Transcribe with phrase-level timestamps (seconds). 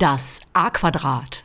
[0.00, 1.42] Das A-Quadrat.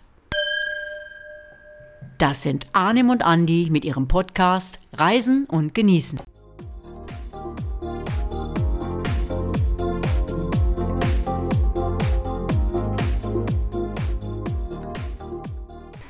[2.20, 6.20] Das sind Arnim und Andi mit ihrem Podcast Reisen und Genießen.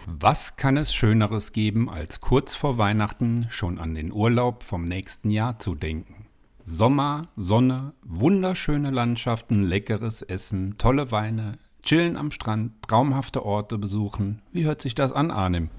[0.06, 5.32] Was kann es Schöneres geben, als kurz vor Weihnachten schon an den Urlaub vom nächsten
[5.32, 6.28] Jahr zu denken?
[6.66, 14.42] Sommer, Sonne, wunderschöne Landschaften, leckeres Essen, tolle Weine, chillen am Strand, traumhafte Orte besuchen.
[14.52, 15.70] Wie hört sich das an, Arnim?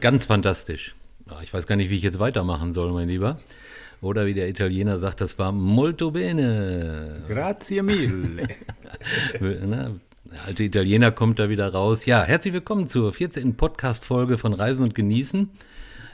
[0.00, 0.94] Ganz fantastisch.
[1.42, 3.38] Ich weiß gar nicht, wie ich jetzt weitermachen soll, mein Lieber.
[4.02, 7.22] Oder wie der Italiener sagt, das war molto bene.
[7.26, 8.48] Grazie mille.
[10.34, 12.06] Der alte Italiener kommt da wieder raus.
[12.06, 13.56] Ja, herzlich willkommen zur 14.
[13.56, 15.50] Podcast-Folge von Reisen und Genießen.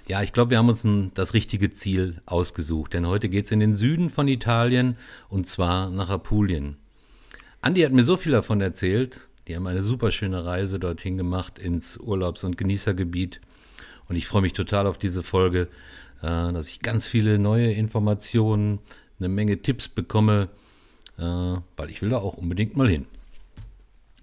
[0.08, 3.50] Ja, ich glaube, wir haben uns ein, das richtige Ziel ausgesucht, denn heute geht es
[3.50, 4.96] in den Süden von Italien
[5.28, 6.76] und zwar nach Apulien.
[7.62, 9.20] Andi hat mir so viel davon erzählt.
[9.46, 13.40] Die haben eine super schöne Reise dorthin gemacht ins Urlaubs- und Genießergebiet.
[14.08, 15.68] Und ich freue mich total auf diese Folge,
[16.22, 18.78] äh, dass ich ganz viele neue Informationen,
[19.18, 20.48] eine Menge Tipps bekomme,
[21.18, 23.06] äh, weil ich will da auch unbedingt mal hin.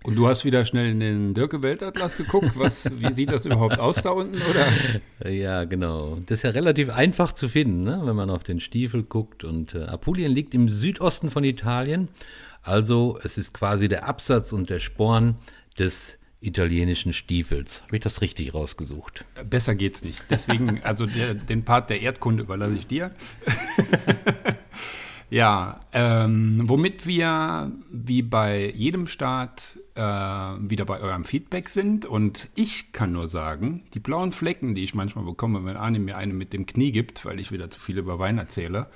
[0.04, 2.52] Und du hast wieder schnell in den Dirke-Weltatlas geguckt.
[2.56, 4.38] Was, wie sieht das überhaupt aus da unten?
[4.38, 5.30] Oder?
[5.32, 6.18] Ja, genau.
[6.26, 8.00] Das ist ja relativ einfach zu finden, ne?
[8.04, 9.44] wenn man auf den Stiefel guckt.
[9.44, 12.08] Und äh, Apulien liegt im Südosten von Italien.
[12.68, 15.36] Also es ist quasi der Absatz und der Sporn
[15.80, 17.82] des italienischen Stiefels.
[17.84, 19.26] Habe ich das richtig rausgesucht?
[19.50, 20.24] Besser geht's nicht.
[20.30, 23.12] Deswegen, also der, den Part der Erdkunde überlasse ich dir.
[25.30, 32.06] Ja, ähm, womit wir wie bei jedem Start äh, wieder bei eurem Feedback sind.
[32.06, 36.16] Und ich kann nur sagen, die blauen Flecken, die ich manchmal bekomme, wenn Arne mir
[36.16, 38.88] eine mit dem Knie gibt, weil ich wieder zu viel über Wein erzähle,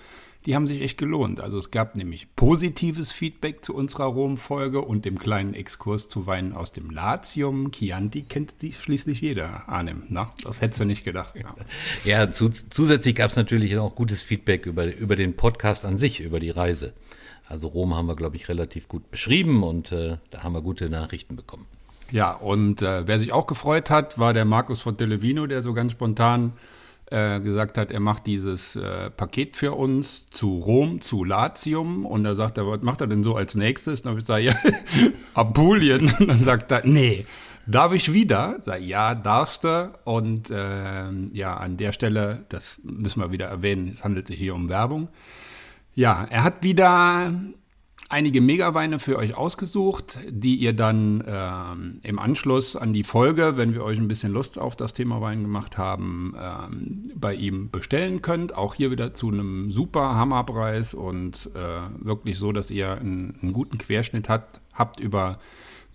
[0.45, 1.39] die haben sich echt gelohnt.
[1.39, 6.53] Also es gab nämlich positives Feedback zu unserer Rom-Folge und dem kleinen Exkurs zu Weinen
[6.53, 7.71] aus dem Latium.
[7.71, 10.03] Chianti kennt die schließlich jeder, Arnim.
[10.09, 11.35] Na, das hättest du nicht gedacht.
[11.35, 11.55] Ja,
[12.05, 16.19] ja zu, zusätzlich gab es natürlich auch gutes Feedback über, über den Podcast an sich,
[16.21, 16.93] über die Reise.
[17.47, 20.89] Also Rom haben wir, glaube ich, relativ gut beschrieben und äh, da haben wir gute
[20.89, 21.67] Nachrichten bekommen.
[22.09, 25.73] Ja, und äh, wer sich auch gefreut hat, war der Markus von Televino, der so
[25.73, 26.53] ganz spontan
[27.11, 32.05] äh, gesagt hat, er macht dieses äh, Paket für uns zu Rom, zu Latium.
[32.05, 34.01] Und da sagt er, was macht er denn so als nächstes?
[34.01, 36.13] Und dann habe ich gesagt, ja, Apulien.
[36.19, 37.25] Und dann sagt er, nee,
[37.67, 38.57] darf ich wieder?
[38.61, 39.91] Sag, ja, darfst du.
[40.05, 44.55] Und äh, ja, an der Stelle, das müssen wir wieder erwähnen, es handelt sich hier
[44.55, 45.09] um Werbung.
[45.93, 47.33] Ja, er hat wieder
[48.11, 53.73] einige Megaweine für euch ausgesucht, die ihr dann ähm, im Anschluss an die Folge, wenn
[53.73, 58.21] wir euch ein bisschen Lust auf das Thema Wein gemacht haben, ähm, bei ihm bestellen
[58.21, 58.55] könnt.
[58.55, 63.53] Auch hier wieder zu einem super Hammerpreis und äh, wirklich so, dass ihr einen, einen
[63.53, 65.39] guten Querschnitt hat, habt über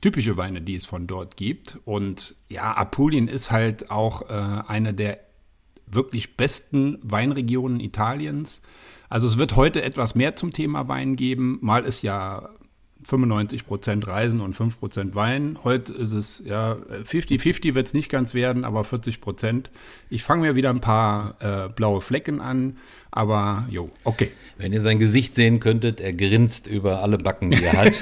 [0.00, 1.78] typische Weine, die es von dort gibt.
[1.84, 5.18] Und ja, Apulien ist halt auch äh, eine der
[5.86, 8.62] wirklich besten Weinregionen Italiens.
[9.08, 11.58] Also es wird heute etwas mehr zum Thema Wein geben.
[11.62, 12.48] Mal ist ja
[13.04, 15.58] 95 Prozent Reisen und 5 Prozent Wein.
[15.62, 19.70] Heute ist es ja 50-50 wird es nicht ganz werden, aber 40 Prozent.
[20.10, 22.76] Ich fange mir wieder ein paar äh, blaue Flecken an.
[23.16, 24.30] Aber jo, okay.
[24.58, 27.94] Wenn ihr sein Gesicht sehen könntet, er grinst über alle Backen, die er hat.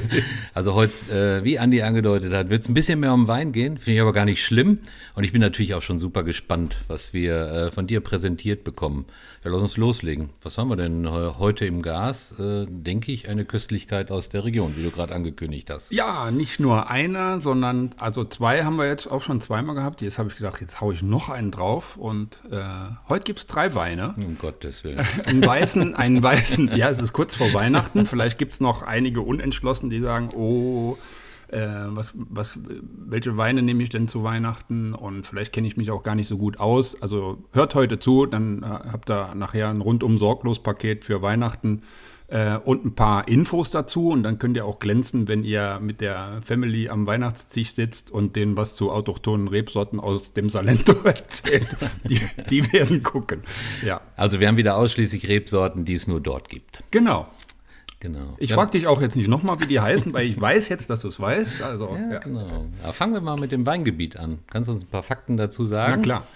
[0.54, 0.94] also heute,
[1.40, 3.76] äh, wie Andi angedeutet hat, wird es ein bisschen mehr um Wein gehen.
[3.76, 4.78] Finde ich aber gar nicht schlimm.
[5.14, 9.04] Und ich bin natürlich auch schon super gespannt, was wir äh, von dir präsentiert bekommen.
[9.44, 10.30] Ja, lass uns loslegen.
[10.42, 12.38] Was haben wir denn heute im Gas?
[12.40, 15.92] Äh, denke ich, eine Köstlichkeit aus der Region, wie du gerade angekündigt hast.
[15.92, 20.02] Ja, nicht nur einer, sondern also zwei haben wir jetzt auch schon zweimal gehabt.
[20.02, 21.96] Jetzt habe ich gedacht, jetzt haue ich noch einen drauf.
[21.96, 22.62] Und äh,
[23.08, 24.14] heute gibt es drei Weine.
[24.38, 24.54] Gott.
[24.54, 25.04] Gottes Willen.
[25.26, 28.06] einen weißen, einen weißen, ja, es ist kurz vor Weihnachten.
[28.06, 30.96] Vielleicht gibt es noch einige Unentschlossen, die sagen, oh,
[31.54, 32.58] äh, was, was,
[33.06, 34.92] welche Weine nehme ich denn zu Weihnachten?
[34.92, 37.00] Und vielleicht kenne ich mich auch gar nicht so gut aus.
[37.00, 41.82] Also hört heute zu, dann äh, habt ihr nachher ein rundum sorglos Paket für Weihnachten
[42.28, 44.08] äh, und ein paar Infos dazu.
[44.08, 48.34] Und dann könnt ihr auch glänzen, wenn ihr mit der Family am Weihnachtstisch sitzt und
[48.34, 51.76] denen was zu autochthonen Rebsorten aus dem Salento erzählt.
[52.04, 52.20] die,
[52.50, 53.42] die werden gucken.
[53.84, 54.00] Ja.
[54.16, 56.82] Also wir haben wieder ausschließlich Rebsorten, die es nur dort gibt.
[56.90, 57.28] Genau.
[58.04, 58.34] Genau.
[58.36, 58.56] Ich ja.
[58.56, 61.08] frage dich auch jetzt nicht nochmal, wie die heißen, weil ich weiß jetzt, dass du
[61.08, 61.62] es weißt.
[61.62, 62.18] Also, ja, ja.
[62.18, 62.66] genau.
[62.82, 64.40] Aber fangen wir mal mit dem Weingebiet an.
[64.50, 65.94] Kannst du uns ein paar Fakten dazu sagen?
[65.96, 66.26] Na klar.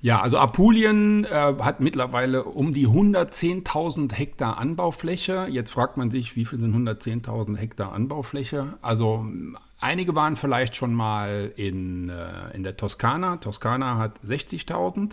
[0.00, 1.28] Ja, also Apulien äh,
[1.60, 5.46] hat mittlerweile um die 110.000 Hektar Anbaufläche.
[5.48, 8.74] Jetzt fragt man sich, wie viel sind 110.000 Hektar Anbaufläche?
[8.82, 9.24] Also
[9.78, 13.36] einige waren vielleicht schon mal in, äh, in der Toskana.
[13.36, 15.12] Toskana hat 60.000,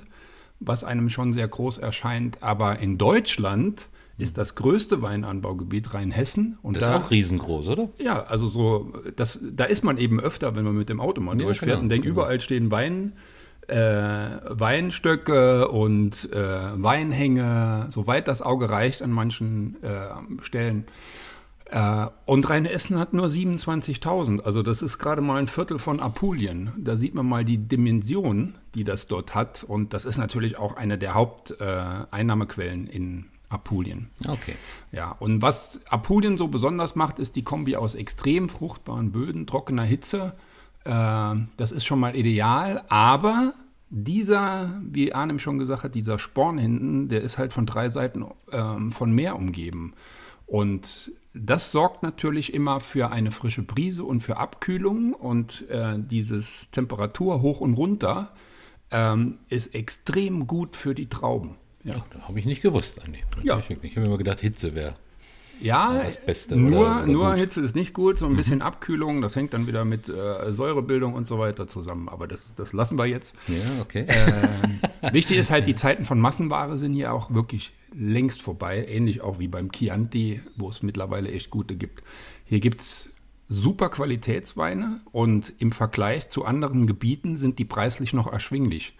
[0.60, 2.42] was einem schon sehr groß erscheint.
[2.42, 3.88] Aber in Deutschland
[4.18, 6.58] ist das größte Weinanbaugebiet Rheinhessen.
[6.62, 7.90] Und Das da, ist auch riesengroß, oder?
[7.98, 11.38] ja, also so, das, da ist man eben öfter, wenn man mit dem Auto mal
[11.38, 12.22] Ja, durchfährt genau, und denkt, genau.
[12.22, 13.14] überall stehen Wein,
[13.68, 13.76] äh,
[14.50, 16.38] Weinstöcke und äh,
[16.82, 20.86] Weinhänge, soweit das Auge reicht an manchen äh, Stellen.
[21.66, 26.72] Äh, und Rheinhessen hat nur 27.000, also das ist gerade mal ein Viertel von Apulien.
[26.78, 29.64] Da sieht man mal die Dimension, die das dort hat.
[29.68, 33.26] Und das ist natürlich auch eine der Haupteinnahmequellen äh, in
[33.56, 34.10] Apulien.
[34.28, 34.56] Okay.
[34.92, 39.84] Ja, und was Apulien so besonders macht, ist die Kombi aus extrem fruchtbaren Böden, trockener
[39.84, 40.34] Hitze.
[40.84, 43.54] Äh, das ist schon mal ideal, aber
[43.90, 48.26] dieser, wie Arnim schon gesagt hat, dieser Sporn hinten, der ist halt von drei Seiten
[48.52, 49.94] ähm, von Meer umgeben.
[50.46, 56.72] Und das sorgt natürlich immer für eine frische Brise und für Abkühlung und äh, dieses
[56.72, 58.32] Temperatur hoch und runter
[58.92, 61.56] ähm, ist extrem gut für die Trauben.
[61.86, 62.04] Ja.
[62.12, 63.20] Da habe ich nicht gewusst, Andi.
[63.44, 63.60] Ja.
[63.60, 64.96] Ich, ich habe immer gedacht, Hitze wäre.
[65.62, 67.36] Ja, das Beste nur, oder- oder nur gut.
[67.36, 67.40] Mhm.
[67.40, 71.14] Hitze ist nicht gut, so ein bisschen Abkühlung, das hängt dann wieder mit äh, Säurebildung
[71.14, 72.10] und so weiter zusammen.
[72.10, 73.36] Aber das, das lassen wir jetzt.
[73.48, 74.02] Ja, okay.
[74.06, 78.86] Äh, Wichtig ist halt, die Zeiten von Massenware sind hier auch wirklich längst vorbei.
[78.90, 82.04] Ähnlich auch wie beim Chianti, wo es mittlerweile echt gute gibt.
[82.44, 83.10] Hier gibt es
[83.48, 88.96] super Qualitätsweine und im Vergleich zu anderen Gebieten sind die preislich noch erschwinglich.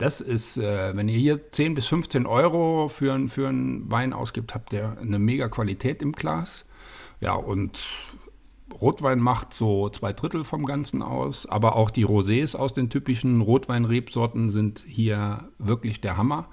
[0.00, 4.54] Das ist, äh, wenn ihr hier 10 bis 15 Euro für, für einen Wein ausgibt,
[4.54, 6.64] habt ihr eine mega Qualität im Glas.
[7.20, 7.82] Ja, und
[8.80, 13.42] Rotwein macht so zwei Drittel vom Ganzen aus, aber auch die Rosés aus den typischen
[13.42, 16.48] Rotweinrebsorten sind hier wirklich der Hammer.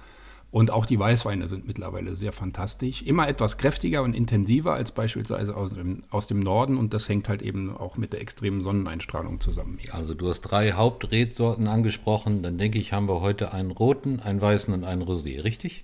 [0.50, 3.02] Und auch die Weißweine sind mittlerweile sehr fantastisch.
[3.02, 6.78] Immer etwas kräftiger und intensiver als beispielsweise aus dem, aus dem Norden.
[6.78, 9.78] Und das hängt halt eben auch mit der extremen Sonneneinstrahlung zusammen.
[9.92, 12.44] Also du hast drei Hauptrebsorten angesprochen.
[12.44, 15.84] Dann denke ich, haben wir heute einen roten, einen weißen und einen Rosé, richtig?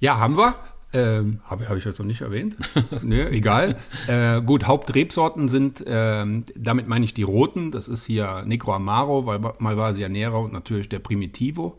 [0.00, 0.56] Ja, haben wir.
[0.94, 2.56] Ähm, Habe hab ich das noch nicht erwähnt?
[3.02, 3.76] Nö, egal.
[4.08, 7.70] Äh, gut, Hauptrebsorten sind, ähm, damit meine ich die roten.
[7.70, 9.22] Das ist hier Negro Amaro,
[9.58, 11.78] Malvasia Nera und natürlich der Primitivo.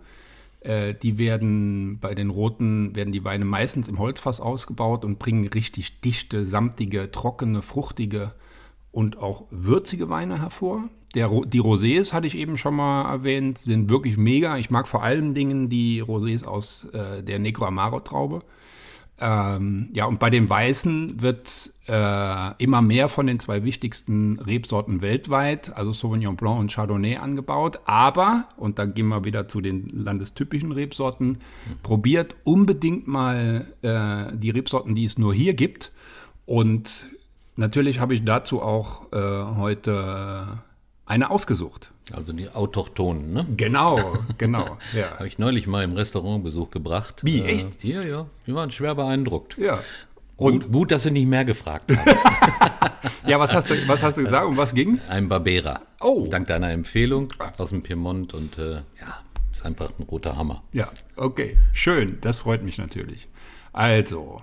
[0.64, 5.48] Äh, die werden bei den roten, werden die Weine meistens im Holzfass ausgebaut und bringen
[5.48, 8.34] richtig dichte, samtige, trockene, fruchtige
[8.92, 10.90] und auch würzige Weine hervor.
[11.16, 14.58] Der, die Rosés, hatte ich eben schon mal erwähnt, sind wirklich mega.
[14.58, 18.42] Ich mag vor allen Dingen die Rosés aus äh, der Negro Amaro Traube.
[19.20, 25.02] Ähm, ja, und bei den Weißen wird äh, immer mehr von den zwei wichtigsten Rebsorten
[25.02, 27.80] weltweit, also Sauvignon Blanc und Chardonnay, angebaut.
[27.86, 31.40] Aber, und da gehen wir wieder zu den landestypischen Rebsorten,
[31.84, 35.92] probiert unbedingt mal äh, die Rebsorten, die es nur hier gibt.
[36.46, 37.08] Und
[37.56, 39.18] natürlich habe ich dazu auch äh,
[39.58, 40.60] heute
[41.06, 41.90] eine ausgesucht.
[42.12, 43.46] Also die Autochtonen, ne?
[43.56, 44.78] Genau, genau.
[44.94, 45.12] Ja.
[45.16, 47.22] Habe ich neulich mal im Restaurantbesuch gebracht.
[47.24, 47.84] Wie, Äh, echt?
[47.84, 48.26] Ja, ja.
[48.46, 49.58] Die waren schwer beeindruckt.
[49.58, 49.80] ja.
[50.44, 52.18] Und gut, gut, dass sie nicht mehr gefragt haben.
[53.26, 54.46] Ja, was hast du, was hast du gesagt?
[54.46, 55.10] Um was ging's?
[55.10, 55.82] Ein Barbera.
[56.02, 56.28] Oh.
[56.30, 60.64] Dank deiner Empfehlung aus dem Piemont und äh, ja, ist einfach ein roter Hammer.
[60.74, 61.58] Ja, okay.
[61.72, 62.18] Schön.
[62.20, 63.30] Das freut mich natürlich.
[63.72, 64.42] Also,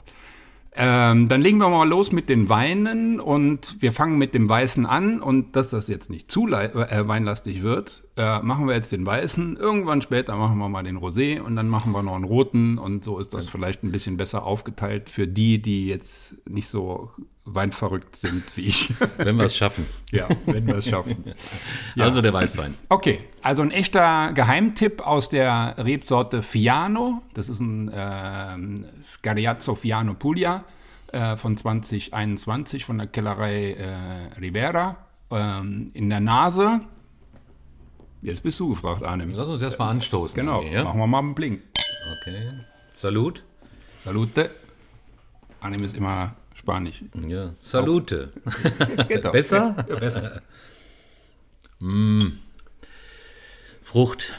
[0.74, 4.86] ähm, dann legen wir mal los mit den Weinen und wir fangen mit dem Weißen
[4.86, 9.06] an und dass das jetzt nicht zu äh, weinlastig wird, äh, machen wir jetzt den
[9.06, 9.56] Weißen.
[9.56, 13.02] Irgendwann später machen wir mal den Rosé und dann machen wir noch einen Roten und
[13.02, 17.10] so ist das vielleicht ein bisschen besser aufgeteilt für die, die jetzt nicht so
[17.46, 18.92] weinverrückt sind wie ich.
[19.16, 19.86] Wenn wir es schaffen.
[20.12, 21.24] ja, wenn wir es schaffen.
[21.98, 22.74] Also der Weißwein.
[22.90, 27.22] Okay, also ein echter Geheimtipp aus der Rebsorte Fiano.
[27.32, 30.64] Das ist ein ähm, Scariazzo Fiano Puglia
[31.12, 34.96] äh, von 2021 von der Kellerei äh, Ribera.
[35.30, 36.82] Ähm, in der Nase.
[38.22, 39.32] Jetzt bist du gefragt, Arnim.
[39.34, 40.38] Lass uns erstmal anstoßen.
[40.38, 40.84] Genau, ja?
[40.84, 41.62] machen wir mal einen Blink.
[42.20, 42.50] Okay.
[42.94, 43.42] Salut.
[44.04, 44.50] Salute.
[45.60, 47.02] Arnim ist immer Spanisch.
[47.26, 47.54] Ja.
[47.62, 48.32] Salute.
[49.08, 49.32] Geht doch.
[49.32, 49.74] Besser?
[49.88, 50.42] Ja, besser.
[53.82, 54.38] Frucht.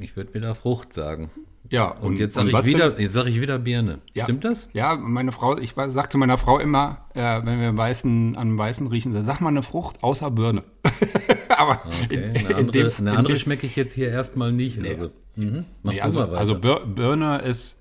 [0.00, 1.30] Ich würde wieder Frucht sagen.
[1.68, 4.00] Ja, Und, jetzt sage ich, wieder, jetzt sag ich wieder Birne.
[4.12, 4.24] Ja.
[4.24, 4.68] Stimmt das?
[4.72, 8.88] Ja, meine Frau, ich sage zu meiner Frau immer, äh, wenn wir weißen, an Weißen
[8.88, 10.64] riechen, sag mal eine Frucht außer Birne.
[11.60, 12.14] Aber Okay.
[12.14, 14.78] in, Eine in andere, dem, eine in andere schmecke ich jetzt hier erstmal nicht.
[14.84, 15.64] Also, mhm.
[15.82, 17.76] Mach nee, also, also Bir- Birne ist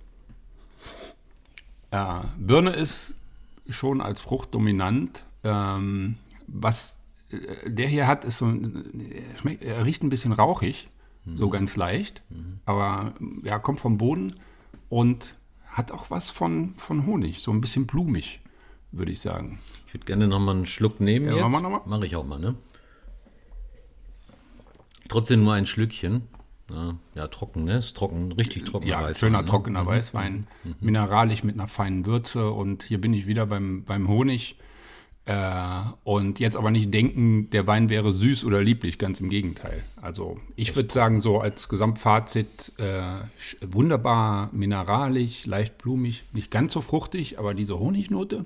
[1.92, 3.16] äh, Birne ist
[3.70, 5.24] schon als Frucht dominant.
[5.44, 6.16] Ähm,
[6.48, 6.98] was
[7.32, 10.90] äh, der hier hat, ist so er schmeckt, riecht ein bisschen rauchig,
[11.36, 12.22] so ganz leicht,
[12.66, 14.34] aber ja, kommt vom Boden
[14.90, 15.36] und
[15.68, 18.40] hat auch was von, von Honig, so ein bisschen blumig,
[18.92, 19.60] würde ich sagen.
[19.88, 21.62] Ich würde gerne noch mal einen Schluck nehmen Ja, jetzt.
[21.86, 22.56] Mache ich auch mal, ne?
[25.10, 26.24] Trotzdem nur ein Schlückchen.
[27.16, 27.80] Ja, trocken, ne?
[27.80, 29.16] Ist trocken, richtig trockener Ja, Weißwein.
[29.16, 29.48] schöner ne?
[29.48, 30.48] trockener Weißwein,
[30.80, 34.56] mineralisch mit einer feinen Würze und hier bin ich wieder beim, beim Honig.
[35.26, 35.36] Äh,
[36.04, 39.84] und jetzt aber nicht denken, der Wein wäre süß oder lieblich, ganz im Gegenteil.
[40.02, 43.02] Also ich würde sagen, so als Gesamtfazit, äh,
[43.62, 48.46] wunderbar mineralisch, leicht blumig, nicht ganz so fruchtig, aber diese Honignote,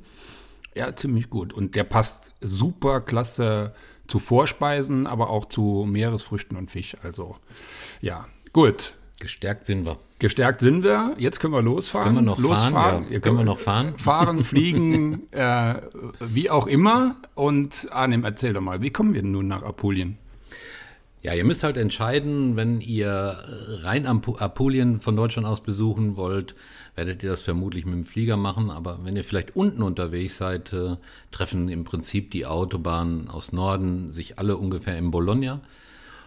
[0.75, 1.53] ja, ziemlich gut.
[1.53, 3.74] Und der passt super klasse
[4.13, 6.96] zu Vorspeisen, aber auch zu Meeresfrüchten und Fisch.
[7.01, 7.36] Also
[8.00, 8.93] ja, gut.
[9.20, 9.98] Gestärkt sind wir.
[10.20, 11.15] Gestärkt sind wir.
[11.17, 12.13] Jetzt können wir losfahren.
[12.13, 12.74] Können wir noch losfahren.
[12.74, 13.05] fahren?
[13.10, 13.20] Ja.
[13.20, 13.98] Können wir noch fahren?
[13.98, 15.75] Fahren, fliegen, äh,
[16.20, 17.15] wie auch immer.
[17.34, 20.20] Und Arnim, erzähl doch mal, wie kommen wir denn nun nach Apulien?
[21.24, 23.38] Ja, ihr müsst halt entscheiden, wenn ihr
[23.82, 26.53] rein Apu- Apulien von Deutschland aus besuchen wollt,
[26.95, 28.69] werdet ihr das vermutlich mit dem Flieger machen.
[28.69, 30.97] Aber wenn ihr vielleicht unten unterwegs seid, äh,
[31.31, 35.62] treffen im Prinzip die Autobahnen aus Norden sich alle ungefähr in Bologna.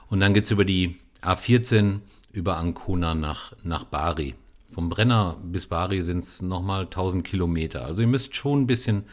[0.08, 2.00] Und dann geht's über die A14
[2.32, 4.34] über Ancona nach, nach Bari.
[4.72, 7.84] Vom Brenner bis Bari sind es nochmal 1000 Kilometer.
[7.84, 9.04] Also ihr müsst schon ein bisschen,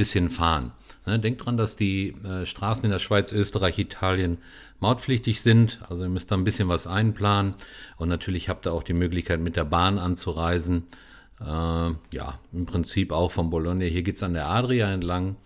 [0.00, 0.72] bisschen fahren.
[1.04, 4.38] Ne, denkt dran, dass die äh, Straßen in der Schweiz, Österreich, Italien
[4.78, 5.78] mautpflichtig sind.
[5.90, 7.54] Also ihr müsst da ein bisschen was einplanen.
[7.98, 10.84] Und natürlich habt ihr auch die Möglichkeit, mit der Bahn anzureisen.
[11.38, 13.84] Äh, ja, im Prinzip auch von Bologna.
[13.84, 15.36] Hier geht's an der Adria entlang.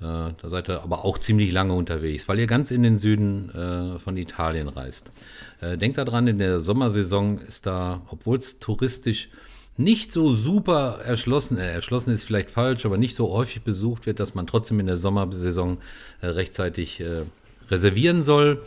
[0.00, 3.50] Äh, da seid ihr aber auch ziemlich lange unterwegs, weil ihr ganz in den Süden
[4.04, 5.10] von Italien reist.
[5.62, 9.30] Denkt daran, in der Sommersaison ist da, obwohl es touristisch
[9.76, 14.20] nicht so super erschlossen, äh, erschlossen ist vielleicht falsch, aber nicht so häufig besucht wird,
[14.20, 15.78] dass man trotzdem in der Sommersaison
[16.20, 17.22] äh, rechtzeitig äh,
[17.70, 18.62] reservieren soll.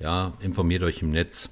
[0.00, 1.50] Ja, informiert euch im Netz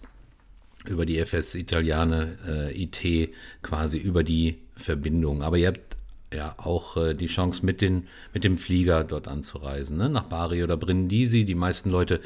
[0.88, 3.32] über die FS Italiane äh, IT
[3.62, 5.42] quasi über die Verbindung.
[5.42, 5.96] Aber ihr habt
[6.32, 10.08] ja auch äh, die Chance mit, den, mit dem Flieger dort anzureisen, ne?
[10.08, 11.44] nach Bari oder Brindisi.
[11.44, 12.20] Die meisten Leute,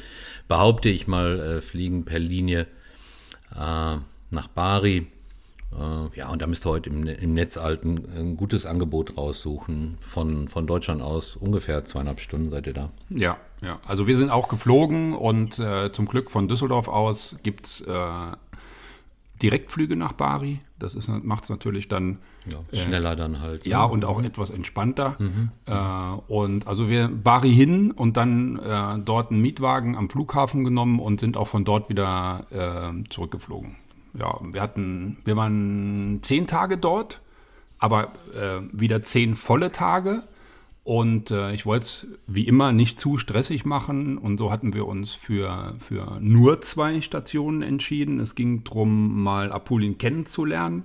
[0.47, 2.67] behaupte ich mal, äh, fliegen per Linie
[3.53, 5.07] nach Bari.
[5.77, 9.97] Äh, ja, und da müsst ihr heute im, im Netz alten ein gutes Angebot raussuchen.
[10.01, 12.89] Von, von Deutschland aus ungefähr zweieinhalb Stunden seid ihr da.
[13.09, 13.79] Ja, ja.
[13.87, 17.93] Also wir sind auch geflogen und äh, zum Glück von Düsseldorf aus gibt es äh,
[19.41, 20.59] Direktflüge nach Bari.
[20.77, 23.65] Das macht es natürlich dann Ja, schneller dann halt.
[23.65, 23.91] Ja, ne?
[23.91, 25.17] und auch etwas entspannter.
[25.65, 25.73] Äh,
[26.31, 31.19] und also wir Bari hin und dann äh, dort einen Mietwagen am Flughafen genommen und
[31.19, 33.77] sind auch von dort wieder äh, zurückgeflogen.
[34.13, 37.21] Ja, wir hatten, wir waren zehn Tage dort,
[37.79, 40.23] aber äh, wieder zehn volle Tage.
[40.83, 44.17] Und äh, ich wollte es wie immer nicht zu stressig machen.
[44.17, 48.19] Und so hatten wir uns für, für nur zwei Stationen entschieden.
[48.19, 50.83] Es ging darum, mal Apulien kennenzulernen.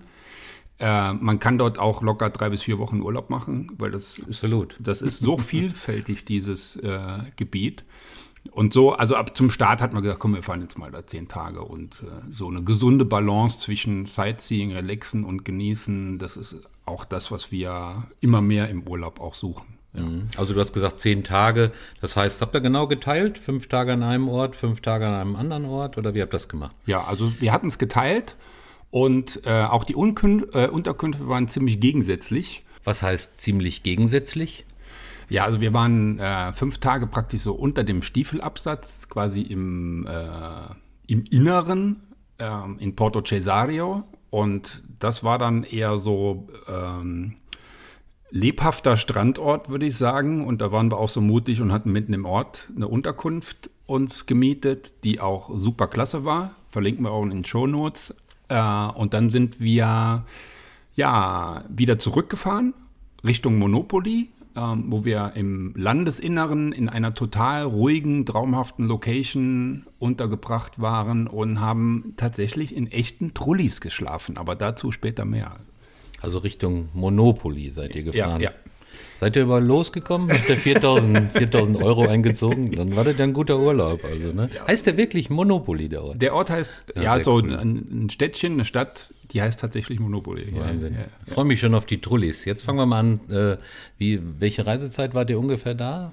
[0.78, 4.44] Äh, man kann dort auch locker drei bis vier Wochen Urlaub machen, weil das ist,
[4.44, 4.76] Absolut.
[4.78, 7.84] das ist so vielfältig, dieses äh, Gebiet.
[8.52, 11.06] Und so, also ab zum Start hat man gesagt, komm, wir fahren jetzt mal da
[11.06, 16.60] zehn Tage und äh, so eine gesunde Balance zwischen Sightseeing, Relaxen und Genießen, das ist
[16.84, 19.76] auch das, was wir immer mehr im Urlaub auch suchen.
[19.94, 20.02] Ja.
[20.36, 21.72] Also du hast gesagt zehn Tage.
[22.00, 23.38] Das heißt, habt ihr genau geteilt?
[23.38, 25.96] Fünf Tage an einem Ort, fünf Tage an einem anderen Ort?
[25.98, 26.74] Oder wie habt ihr das gemacht?
[26.84, 28.36] Ja, also wir hatten es geteilt
[28.90, 32.64] und äh, auch die Unkün äh, Unterkünfte waren ziemlich gegensätzlich.
[32.84, 34.64] Was heißt ziemlich gegensätzlich?
[35.28, 41.12] Ja, also wir waren äh, fünf Tage praktisch so unter dem Stiefelabsatz, quasi im, äh,
[41.12, 42.02] im Inneren
[42.38, 44.04] ähm, in Porto Cesario.
[44.30, 47.36] Und das war dann eher so ähm,
[48.30, 50.46] lebhafter Strandort, würde ich sagen.
[50.46, 54.26] Und da waren wir auch so mutig und hatten mitten im Ort eine Unterkunft uns
[54.26, 56.54] gemietet, die auch super klasse war.
[56.68, 58.14] Verlinken wir auch in den Show Notes.
[58.48, 58.60] Äh,
[58.94, 60.24] und dann sind wir
[60.94, 62.74] ja wieder zurückgefahren
[63.24, 71.26] Richtung Monopoly, ähm, wo wir im Landesinneren in einer total ruhigen, traumhaften Location untergebracht waren
[71.26, 74.38] und haben tatsächlich in echten Trullis geschlafen.
[74.38, 75.56] Aber dazu später mehr.
[76.20, 78.40] Also Richtung Monopoly seid ihr gefahren.
[78.40, 78.50] ja.
[79.16, 80.30] Seid ihr überall losgekommen?
[80.30, 82.70] Habt ihr 4000, 4000 Euro eingezogen?
[82.72, 84.04] Dann war das ja ein guter Urlaub.
[84.04, 84.50] Also, ne?
[84.66, 86.20] Heißt der wirklich Monopoly, der Ort?
[86.22, 87.54] Der Ort heißt, ja, sehr so cool.
[87.56, 90.54] ein, ein Städtchen, eine Stadt, die heißt tatsächlich Monopoly.
[90.54, 90.94] Ja, Wahnsinn.
[90.94, 92.44] Ja, Ich freue mich schon auf die Trullis.
[92.44, 93.20] Jetzt fangen wir mal an.
[93.30, 93.56] Äh,
[93.98, 96.12] wie, welche Reisezeit wart ihr ungefähr da?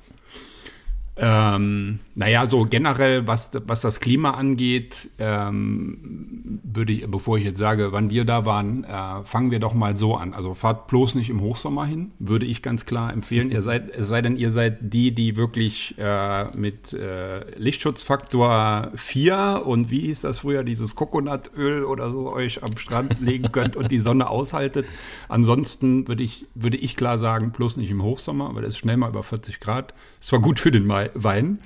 [1.16, 7.60] Ähm, naja, so generell, was, was das Klima angeht, ähm, würde ich, bevor ich jetzt
[7.60, 10.34] sage, wann wir da waren, äh, fangen wir doch mal so an.
[10.34, 13.52] Also fahrt bloß nicht im Hochsommer hin, würde ich ganz klar empfehlen.
[13.52, 19.64] ihr seid, es sei denn, ihr seid die, die wirklich äh, mit äh, Lichtschutzfaktor 4
[19.66, 23.92] und wie hieß das früher, dieses Kokonatöl oder so euch am Strand legen könnt und
[23.92, 24.88] die Sonne aushaltet.
[25.30, 29.10] Ansonsten würde ich, würde ich klar sagen, bloß nicht im Hochsommer, weil es schnell mal
[29.10, 29.94] über 40 Grad.
[30.24, 31.60] Es war gut für den Mai- Wein.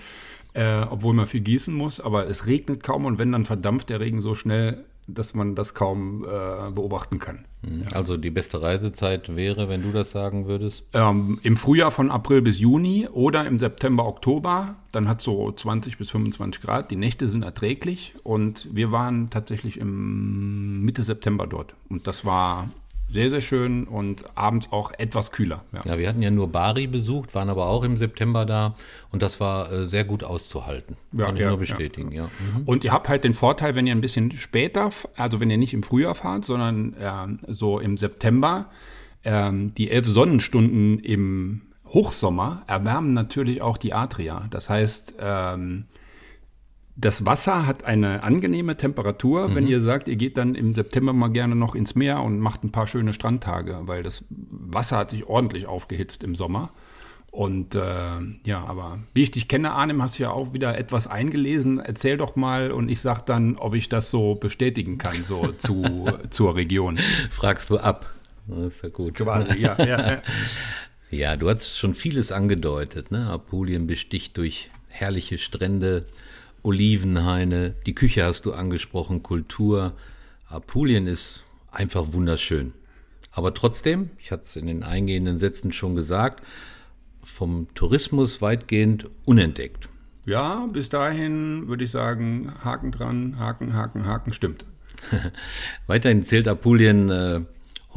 [0.54, 4.00] äh, obwohl man viel gießen muss, aber es regnet kaum und wenn, dann verdampft der
[4.00, 7.46] Regen so schnell, dass man das kaum äh, beobachten kann.
[7.62, 7.84] Mhm.
[7.94, 10.84] Also die beste Reisezeit wäre, wenn du das sagen würdest?
[10.94, 14.76] Ähm, Im Frühjahr von April bis Juni oder im September, Oktober.
[14.92, 16.90] Dann hat es so 20 bis 25 Grad.
[16.90, 21.76] Die Nächte sind erträglich und wir waren tatsächlich im Mitte September dort.
[21.88, 22.68] Und das war
[23.10, 25.64] sehr, sehr schön und abends auch etwas kühler.
[25.72, 25.82] Ja.
[25.86, 25.98] ja.
[25.98, 28.76] wir hatten ja nur Bari besucht, waren aber auch im September da
[29.12, 30.98] und das war äh, sehr gut auszuhalten.
[31.14, 32.24] Ja, Kann ich ja, nur bestätigen, ja.
[32.24, 32.30] ja.
[32.60, 32.64] Mhm.
[32.66, 35.74] Und ihr habt halt den Vorteil, wenn ihr ein bisschen später, also wenn ihr nicht
[35.74, 38.66] im Frühjahr fahrt, sondern äh, so im September,
[39.24, 44.48] äh, die elf Sonnenstunden im Hochsommer erwärmen natürlich auch die Adria.
[44.50, 45.86] Das heißt, ähm,
[47.00, 49.56] das Wasser hat eine angenehme Temperatur, mhm.
[49.56, 52.64] wenn ihr sagt, ihr geht dann im September mal gerne noch ins Meer und macht
[52.64, 56.72] ein paar schöne Strandtage, weil das Wasser hat sich ordentlich aufgehitzt im Sommer.
[57.30, 57.82] Und äh,
[58.46, 61.80] ja, aber wie ich dich kenne, Arnim, hast du ja auch wieder etwas eingelesen.
[61.80, 66.08] Erzähl doch mal und ich sag dann, ob ich das so bestätigen kann, so zu,
[66.32, 66.98] zur Region.
[67.30, 68.12] Fragst du ab.
[68.48, 69.14] Das ist ja gut.
[69.14, 70.22] Quasi, ja, ja, ja.
[71.12, 73.12] ja, du hast schon vieles angedeutet.
[73.12, 73.30] Ne?
[73.30, 76.06] Apulien besticht durch herrliche Strände,
[76.68, 79.94] Olivenhaine, die Küche hast du angesprochen, Kultur.
[80.50, 82.74] Apulien ist einfach wunderschön.
[83.32, 86.44] Aber trotzdem, ich hatte es in den eingehenden Sätzen schon gesagt,
[87.24, 89.88] vom Tourismus weitgehend unentdeckt.
[90.26, 94.66] Ja, bis dahin würde ich sagen, Haken dran, Haken, Haken, Haken, stimmt.
[95.88, 97.42] Weiterhin zählt Apulien äh,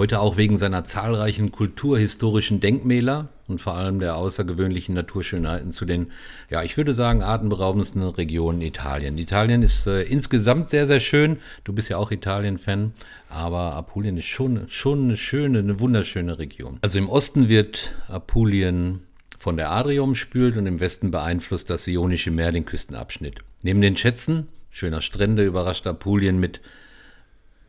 [0.01, 6.11] Heute auch wegen seiner zahlreichen kulturhistorischen Denkmäler und vor allem der außergewöhnlichen Naturschönheiten zu den,
[6.49, 9.19] ja, ich würde sagen, atemberaubendsten Regionen Italien.
[9.19, 11.37] Italien ist äh, insgesamt sehr, sehr schön.
[11.65, 12.95] Du bist ja auch Italien-Fan,
[13.29, 16.79] aber Apulien ist schon, schon eine schöne, eine wunderschöne Region.
[16.81, 19.01] Also im Osten wird Apulien
[19.39, 23.41] von der Adria umspült und im Westen beeinflusst das Ionische Meer den Küstenabschnitt.
[23.61, 26.63] Neben den Schätzen schöner Strände überrascht Apulien mit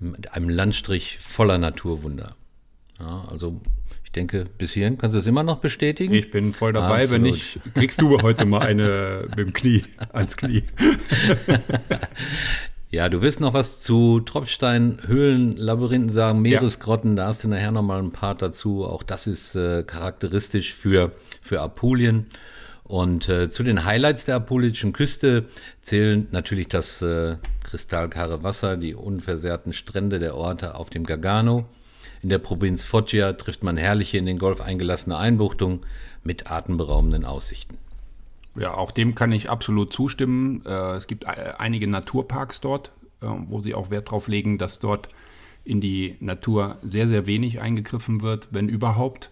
[0.02, 2.36] mit einem Landstrich voller Naturwunder.
[3.00, 3.62] Ja, also
[4.04, 6.14] ich denke, bis hierhin kannst du es immer noch bestätigen.
[6.14, 7.04] Ich bin voll dabei.
[7.04, 7.12] Absolut.
[7.12, 10.64] Wenn nicht, kriegst du heute mal eine mit dem Knie ans Knie.
[12.90, 17.12] ja, du wirst noch was zu Tropfstein, Höhlen, Labyrinthen sagen, Meeresgrotten.
[17.12, 17.24] Ja.
[17.24, 18.86] Da hast du nachher noch mal ein paar dazu.
[18.86, 22.26] Auch das ist äh, charakteristisch für, für Apulien.
[22.84, 25.46] Und äh, zu den Highlights der apulischen Küste
[25.82, 27.38] zählen natürlich das äh,
[27.72, 31.66] kristallklare Wasser, die unversehrten Strände der Orte auf dem Gargano.
[32.22, 35.80] In der Provinz Foggia trifft man herrliche in den Golf eingelassene Einbuchtungen
[36.22, 37.78] mit atemberaubenden Aussichten.
[38.58, 40.64] Ja, auch dem kann ich absolut zustimmen.
[40.66, 44.80] Äh, es gibt äh, einige Naturparks dort, äh, wo sie auch Wert darauf legen, dass
[44.80, 45.08] dort
[45.64, 49.30] in die Natur sehr, sehr wenig eingegriffen wird, wenn überhaupt.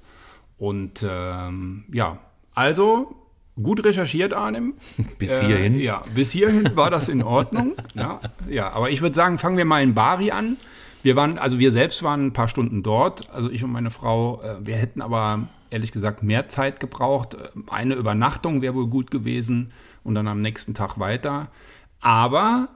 [0.58, 2.20] Und ähm, ja,
[2.54, 3.16] also
[3.62, 4.76] Gut recherchiert, Arnim.
[5.20, 5.76] Bis hierhin?
[5.76, 7.76] Äh, ja, bis hierhin war das in Ordnung.
[7.94, 8.20] ja,
[8.50, 10.58] ja, aber ich würde sagen, fangen wir mal in Bari an.
[11.04, 14.42] Wir waren, also wir selbst waren ein paar Stunden dort, also ich und meine Frau.
[14.42, 17.38] Äh, wir hätten aber ehrlich gesagt mehr Zeit gebraucht.
[17.70, 19.72] Eine Übernachtung wäre wohl gut gewesen
[20.04, 21.48] und dann am nächsten Tag weiter.
[22.02, 22.70] Aber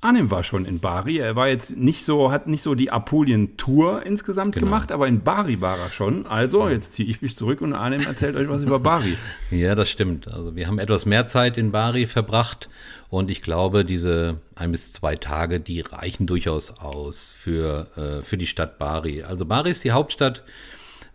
[0.00, 1.18] Arnim war schon in Bari.
[1.18, 4.66] Er war jetzt nicht so, hat nicht so die Apulien-Tour insgesamt genau.
[4.66, 6.24] gemacht, aber in Bari war er schon.
[6.26, 9.16] Also, jetzt ziehe ich mich zurück und Arnim erzählt euch was über Bari.
[9.50, 10.28] Ja, das stimmt.
[10.28, 12.68] Also, wir haben etwas mehr Zeit in Bari verbracht
[13.08, 18.36] und ich glaube, diese ein bis zwei Tage, die reichen durchaus aus für, äh, für
[18.36, 19.24] die Stadt Bari.
[19.24, 20.44] Also, Bari ist die Hauptstadt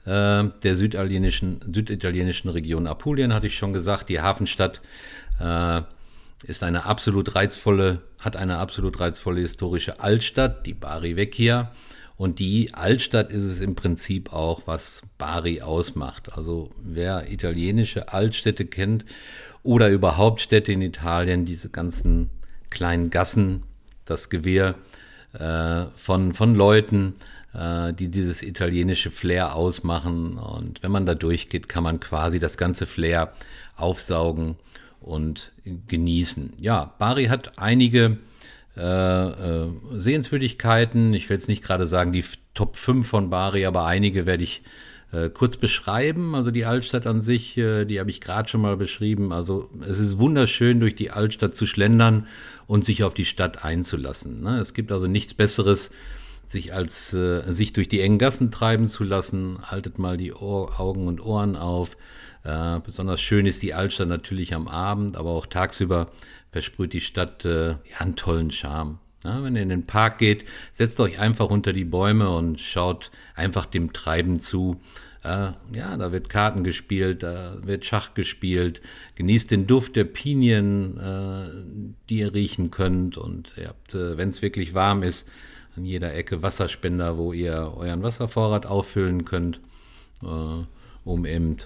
[0.04, 4.82] äh, der süditalienischen, süditalienischen Region Apulien, hatte ich schon gesagt, die Hafenstadt.
[5.40, 5.84] Äh,
[6.44, 11.72] ist eine absolut reizvolle, hat eine absolut reizvolle historische Altstadt, die Bari Vecchia.
[12.16, 16.34] Und die Altstadt ist es im Prinzip auch, was Bari ausmacht.
[16.34, 19.04] Also wer italienische Altstädte kennt
[19.64, 22.30] oder überhaupt Städte in Italien, diese ganzen
[22.70, 23.64] kleinen Gassen,
[24.06, 24.76] das Gewehr
[25.34, 27.16] äh, von, von Leuten,
[27.54, 30.38] äh, die dieses italienische Flair ausmachen.
[30.38, 33.34] Und wenn man da durchgeht, kann man quasi das ganze Flair
[33.76, 34.56] aufsaugen
[35.04, 35.52] und
[35.88, 36.54] genießen.
[36.60, 38.18] Ja, Bari hat einige
[38.76, 41.14] äh, äh, Sehenswürdigkeiten.
[41.14, 44.64] Ich will jetzt nicht gerade sagen die Top 5 von Bari, aber einige werde ich
[45.12, 46.34] äh, kurz beschreiben.
[46.34, 49.32] Also die Altstadt an sich, äh, die habe ich gerade schon mal beschrieben.
[49.32, 52.28] Also es ist wunderschön, durch die Altstadt zu schlendern
[52.66, 54.42] und sich auf die Stadt einzulassen.
[54.42, 54.60] Ne?
[54.60, 55.92] Es gibt also nichts Besseres,
[56.48, 59.60] sich als äh, sich durch die engen Gassen treiben zu lassen.
[59.64, 61.96] Haltet mal die Ohr, Augen und Ohren auf.
[62.44, 66.12] Äh, besonders schön ist die Altstadt natürlich am Abend, aber auch tagsüber
[66.52, 69.00] versprüht die Stadt äh, ja, einen tollen Charme.
[69.24, 73.10] Ja, wenn ihr in den Park geht, setzt euch einfach unter die Bäume und schaut
[73.36, 74.82] einfach dem Treiben zu.
[75.24, 78.82] Äh, ja, da wird Karten gespielt, da wird Schach gespielt.
[79.16, 81.50] Genießt den Duft der Pinien, äh,
[82.10, 83.18] die ihr riechen könnt.
[83.18, 85.26] Und ihr habt, äh, wenn es wirklich warm ist,
[85.78, 89.60] an jeder Ecke Wasserspender, wo ihr euren Wasservorrat auffüllen könnt,
[91.04, 91.58] um eben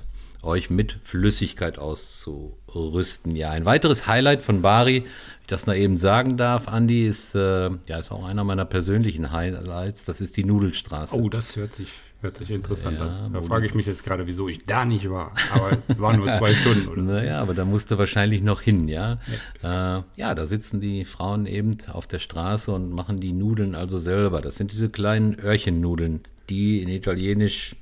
[0.43, 3.36] euch mit Flüssigkeit auszurüsten.
[3.36, 4.97] Ja, ein weiteres Highlight von Bari,
[5.41, 9.32] ich das noch eben sagen darf, Andi, ist, äh, ja, ist auch einer meiner persönlichen
[9.32, 11.15] Highlights, das ist die Nudelstraße.
[11.15, 11.89] Oh, das hört sich,
[12.21, 13.34] hört sich interessant ja, an.
[13.34, 15.32] Da frage ich mich jetzt gerade, wieso ich da nicht war.
[15.52, 17.02] Aber es waren nur zwei Stunden, oder?
[17.02, 19.19] Naja, aber da musste wahrscheinlich noch hin, ja.
[19.62, 20.00] Ja.
[20.00, 24.00] Äh, ja, da sitzen die Frauen eben auf der Straße und machen die Nudeln also
[24.00, 24.41] selber.
[24.41, 27.76] Das sind diese kleinen Öhrchennudeln, die in Italienisch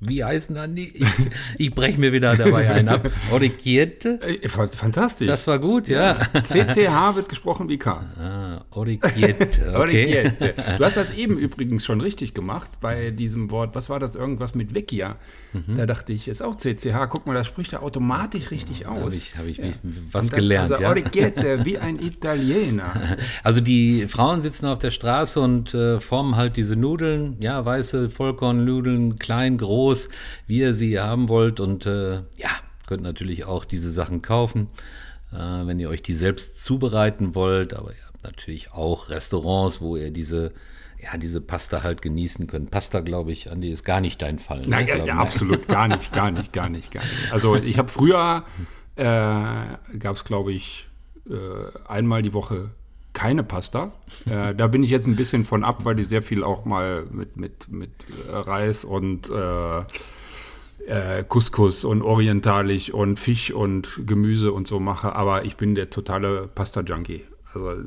[0.00, 0.96] wie heißen dann die?
[0.96, 1.06] Ich,
[1.58, 3.10] ich breche mir wieder dabei einen ab.
[3.30, 4.18] Origierte?
[4.22, 5.28] Äh, fantastisch.
[5.28, 6.16] Das war gut, ja.
[6.42, 8.02] CCH wird gesprochen wie K.
[8.18, 9.74] Ah, Origierte.
[9.76, 10.32] Okay.
[10.78, 13.74] Du hast das eben übrigens schon richtig gemacht bei diesem Wort.
[13.74, 14.16] Was war das?
[14.16, 15.16] Irgendwas mit Vecchia.
[15.52, 15.76] Mhm.
[15.76, 17.08] Da dachte ich, ist auch CCH.
[17.10, 19.00] Guck mal, das spricht er automatisch richtig aus.
[19.00, 19.64] Habe ich, hab ich ja.
[20.12, 20.72] was gelernt.
[20.72, 20.88] Also ja.
[20.88, 23.18] Origierte, wie ein Italiener.
[23.42, 27.36] Also die Frauen sitzen auf der Straße und äh, formen halt diese Nudeln.
[27.40, 30.08] Ja, weiße Vollkornnudeln, klein, groß groß,
[30.46, 31.60] wie ihr sie haben wollt.
[31.60, 32.50] Und äh, ja,
[32.86, 34.68] könnt natürlich auch diese Sachen kaufen,
[35.32, 37.74] äh, wenn ihr euch die selbst zubereiten wollt.
[37.74, 40.52] Aber ihr habt natürlich auch Restaurants, wo ihr diese
[41.02, 42.70] ja, diese Pasta halt genießen könnt.
[42.70, 44.60] Pasta, glaube ich, Andi, ist gar nicht dein Fall.
[44.60, 44.68] Ne?
[44.68, 47.32] Nein, ja, ja, absolut, gar nicht, gar nicht, gar nicht, gar nicht.
[47.32, 48.44] Also ich habe früher,
[48.96, 50.90] äh, gab es, glaube ich,
[51.26, 51.34] äh,
[51.88, 52.72] einmal die Woche
[53.12, 53.92] keine Pasta.
[54.26, 57.04] Äh, da bin ich jetzt ein bisschen von ab, weil ich sehr viel auch mal
[57.10, 57.90] mit, mit, mit
[58.28, 59.80] Reis und äh,
[60.86, 65.14] äh, Couscous und orientalisch und Fisch und Gemüse und so mache.
[65.14, 67.24] Aber ich bin der totale Pasta-Junkie.
[67.52, 67.84] Also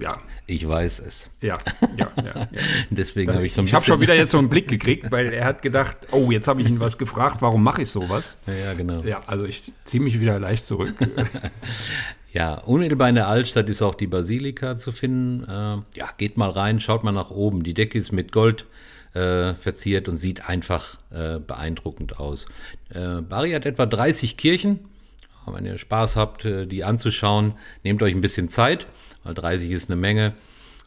[0.00, 0.10] ja.
[0.46, 1.30] Ich weiß es.
[1.40, 1.56] Ja,
[1.96, 2.24] ja, ja.
[2.34, 2.48] ja.
[2.90, 5.32] Deswegen habe ich so ein Ich habe schon wieder jetzt so einen Blick gekriegt, weil
[5.32, 8.42] er hat gedacht, oh, jetzt habe ich ihn was gefragt, warum mache ich sowas?
[8.46, 9.02] Ja, ja, genau.
[9.02, 10.94] Ja, also ich ziehe mich wieder leicht zurück.
[12.36, 15.44] Ja, unmittelbar in der Altstadt ist auch die Basilika zu finden.
[15.44, 17.64] Äh, ja, geht mal rein, schaut mal nach oben.
[17.64, 18.66] Die Decke ist mit Gold
[19.14, 22.44] äh, verziert und sieht einfach äh, beeindruckend aus.
[22.90, 24.80] Äh, Bari hat etwa 30 Kirchen.
[25.46, 28.86] Wenn ihr Spaß habt, äh, die anzuschauen, nehmt euch ein bisschen Zeit,
[29.24, 30.34] weil 30 ist eine Menge.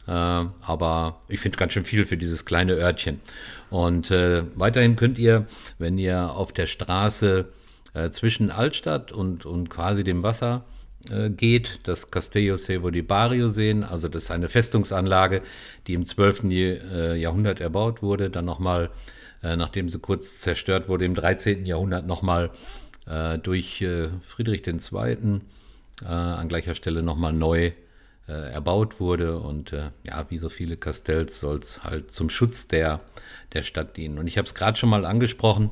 [0.06, 3.18] Äh, aber ich finde ganz schön viel für dieses kleine Örtchen.
[3.70, 5.46] Und weiterhin könnt ihr,
[5.78, 7.46] wenn ihr auf der Straße
[8.10, 10.64] zwischen Altstadt und, und quasi dem Wasser
[11.30, 13.84] geht, das Castello Sevo di Bario sehen.
[13.84, 15.42] Also das ist eine Festungsanlage,
[15.86, 16.44] die im 12.
[16.44, 18.90] Äh, Jahrhundert erbaut wurde, dann nochmal,
[19.42, 21.64] äh, nachdem sie kurz zerstört wurde, im 13.
[21.66, 22.50] Jahrhundert nochmal
[23.42, 23.84] durch
[24.24, 25.40] Friedrich II.
[26.04, 27.72] an gleicher Stelle nochmal neu
[28.28, 29.38] erbaut wurde.
[29.38, 29.72] Und
[30.04, 32.98] ja, wie so viele Castells soll es halt zum Schutz der,
[33.52, 34.18] der Stadt dienen.
[34.18, 35.70] Und ich habe es gerade schon mal angesprochen,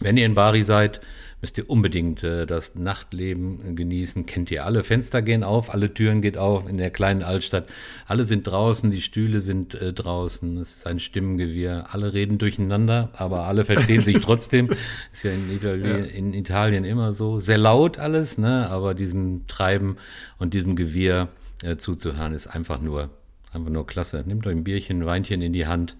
[0.00, 1.00] wenn ihr in Bari seid,
[1.40, 4.26] müsst ihr unbedingt äh, das Nachtleben genießen.
[4.26, 4.84] Kennt ihr alle.
[4.84, 7.68] Fenster gehen auf, alle Türen geht auf in der kleinen Altstadt.
[8.06, 10.56] Alle sind draußen, die Stühle sind äh, draußen.
[10.58, 11.86] Es ist ein Stimmengewirr.
[11.90, 14.70] Alle reden durcheinander, aber alle verstehen sich trotzdem.
[15.12, 15.96] Ist ja in, Itali ja.
[15.96, 17.40] in Italien immer so.
[17.40, 18.68] Sehr laut alles, ne?
[18.68, 19.96] aber diesem Treiben
[20.38, 21.28] und diesem Gewirr
[21.62, 23.10] äh, zuzuhören ist einfach nur,
[23.52, 24.24] einfach nur klasse.
[24.26, 25.96] Nehmt euch ein Bierchen, ein Weinchen in die Hand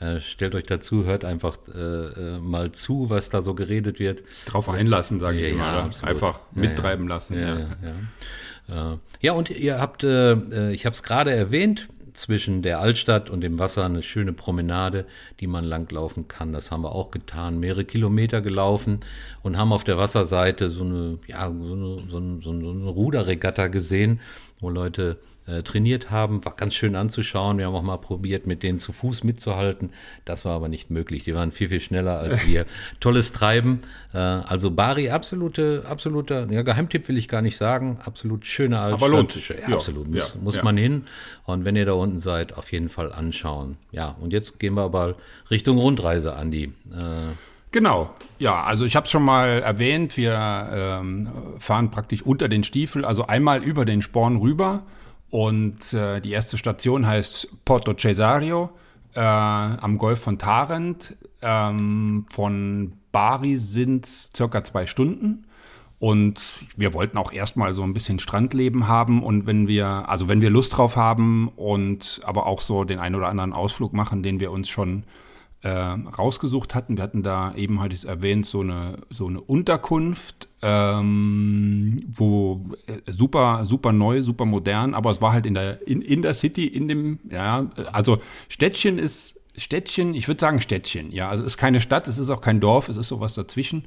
[0.00, 4.22] äh, stellt euch dazu, hört einfach äh, äh, mal zu, was da so geredet wird.
[4.46, 5.64] Drauf einlassen, sage ich ja, immer.
[5.64, 7.38] Ja, einfach mittreiben lassen.
[7.38, 7.58] Ja,
[8.68, 9.32] ja, ja.
[9.32, 13.84] und ihr habt, äh, ich habe es gerade erwähnt, zwischen der Altstadt und dem Wasser
[13.84, 15.04] eine schöne Promenade,
[15.40, 16.52] die man langlaufen kann.
[16.52, 19.00] Das haben wir auch getan, mehrere Kilometer gelaufen
[19.42, 23.66] und haben auf der Wasserseite so eine, ja, so eine, so eine, so eine Ruderregatta
[23.66, 24.20] gesehen,
[24.60, 26.44] wo Leute äh, trainiert haben.
[26.44, 27.58] War ganz schön anzuschauen.
[27.58, 29.90] Wir haben auch mal probiert, mit denen zu Fuß mitzuhalten.
[30.24, 31.24] Das war aber nicht möglich.
[31.24, 32.66] Die waren viel, viel schneller als wir.
[33.00, 33.80] Tolles Treiben.
[34.12, 37.98] Äh, also Bari, absolute, absoluter, ja, Geheimtipp will ich gar nicht sagen.
[38.04, 39.02] Absolut schöne Altstadt.
[39.02, 39.48] Aber lohnt sich.
[39.48, 40.08] Ja, absolut.
[40.08, 40.64] Muss, ja, muss ja.
[40.64, 41.04] man hin.
[41.44, 43.76] Und wenn ihr da unten seid, auf jeden Fall anschauen.
[43.92, 45.16] Ja, und jetzt gehen wir aber
[45.50, 46.72] Richtung Rundreise, Andi.
[46.90, 47.34] Äh,
[47.74, 51.28] Genau, ja, also ich habe es schon mal erwähnt, wir ähm,
[51.58, 54.84] fahren praktisch unter den Stiefel, also einmal über den Sporn rüber
[55.34, 58.70] und äh, die erste Station heißt Porto Cesario
[59.14, 61.16] äh, am Golf von Tarent.
[61.42, 65.44] Ähm, von Bari sind es circa zwei Stunden.
[65.98, 70.40] Und wir wollten auch erstmal so ein bisschen Strandleben haben und wenn wir, also wenn
[70.40, 74.38] wir Lust drauf haben und aber auch so den einen oder anderen Ausflug machen, den
[74.38, 75.02] wir uns schon
[75.64, 76.98] äh, rausgesucht hatten.
[76.98, 82.66] Wir hatten da eben, hatte ich es erwähnt, so eine, so eine Unterkunft, ähm, wo
[82.86, 86.34] äh, super, super neu, super modern, aber es war halt in der, in, in der
[86.34, 88.18] City, in dem, ja, also
[88.50, 92.28] Städtchen ist, Städtchen, ich würde sagen Städtchen, ja, also es ist keine Stadt, es ist
[92.28, 93.86] auch kein Dorf, es ist sowas dazwischen,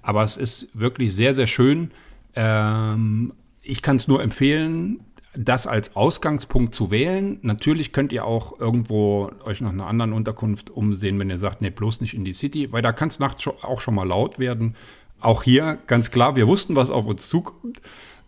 [0.00, 1.90] aber es ist wirklich sehr, sehr schön.
[2.36, 5.00] Ähm, ich kann es nur empfehlen,
[5.38, 7.38] das als Ausgangspunkt zu wählen.
[7.42, 11.70] Natürlich könnt ihr auch irgendwo euch nach einer anderen Unterkunft umsehen, wenn ihr sagt, nee,
[11.70, 14.74] bloß nicht in die City, weil da kann es nachts auch schon mal laut werden.
[15.20, 17.80] Auch hier ganz klar, wir wussten, was auf uns zukommt.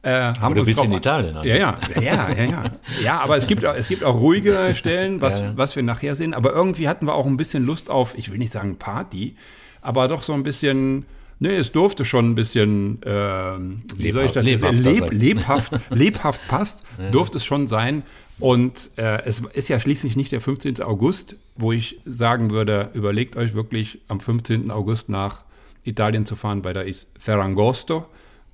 [0.03, 1.37] Äh, haben aber du bist in Italien.
[1.43, 2.65] Ja, ja, ja, ja, ja.
[3.03, 6.33] Ja, aber es gibt, es gibt auch ruhige Stellen, was, was wir nachher sehen.
[6.33, 9.37] Aber irgendwie hatten wir auch ein bisschen Lust auf, ich will nicht sagen Party,
[9.83, 11.05] aber doch so ein bisschen
[11.43, 13.59] Nee, es durfte schon ein bisschen, äh,
[13.97, 17.11] wie soll ich das lebhaft, leb, lebhaft, lebhaft passt, ja.
[17.11, 18.03] durfte es schon sein.
[18.39, 20.83] Und äh, es ist ja schließlich nicht der 15.
[20.83, 24.71] August, wo ich sagen würde, überlegt euch wirklich am 15.
[24.71, 25.45] August nach
[25.83, 28.07] Italien zu fahren, weil da ist Ferragosto.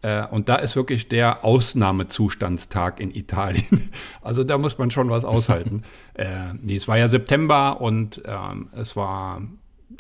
[0.03, 3.90] Äh, und da ist wirklich der Ausnahmezustandstag in Italien.
[4.22, 5.83] Also da muss man schon was aushalten.
[6.14, 9.40] äh, nee, es war ja September und ähm, es war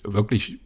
[0.02, 0.58] wirklich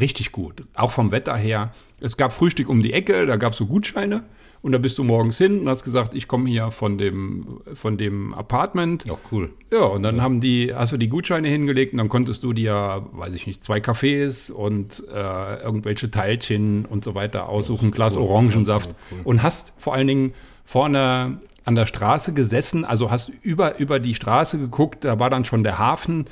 [0.00, 0.62] richtig gut.
[0.74, 1.72] Auch vom Wetter her.
[2.00, 4.24] Es gab Frühstück um die Ecke, da gab es so Gutscheine.
[4.64, 7.98] Und da bist du morgens hin und hast gesagt, ich komme hier von dem, von
[7.98, 9.04] dem Apartment.
[9.04, 9.52] Ja, cool.
[9.70, 13.04] Ja, und dann haben die, hast du die Gutscheine hingelegt und dann konntest du dir,
[13.12, 18.22] weiß ich nicht, zwei Kaffees und äh, irgendwelche Teilchen und so weiter aussuchen, Glas cool.
[18.22, 18.92] Orangensaft.
[18.92, 19.20] Ja, cool.
[19.24, 20.32] Und hast vor allen Dingen
[20.64, 25.44] vorne an der Straße gesessen, also hast über, über die Straße geguckt, da war dann
[25.44, 26.24] schon der Hafen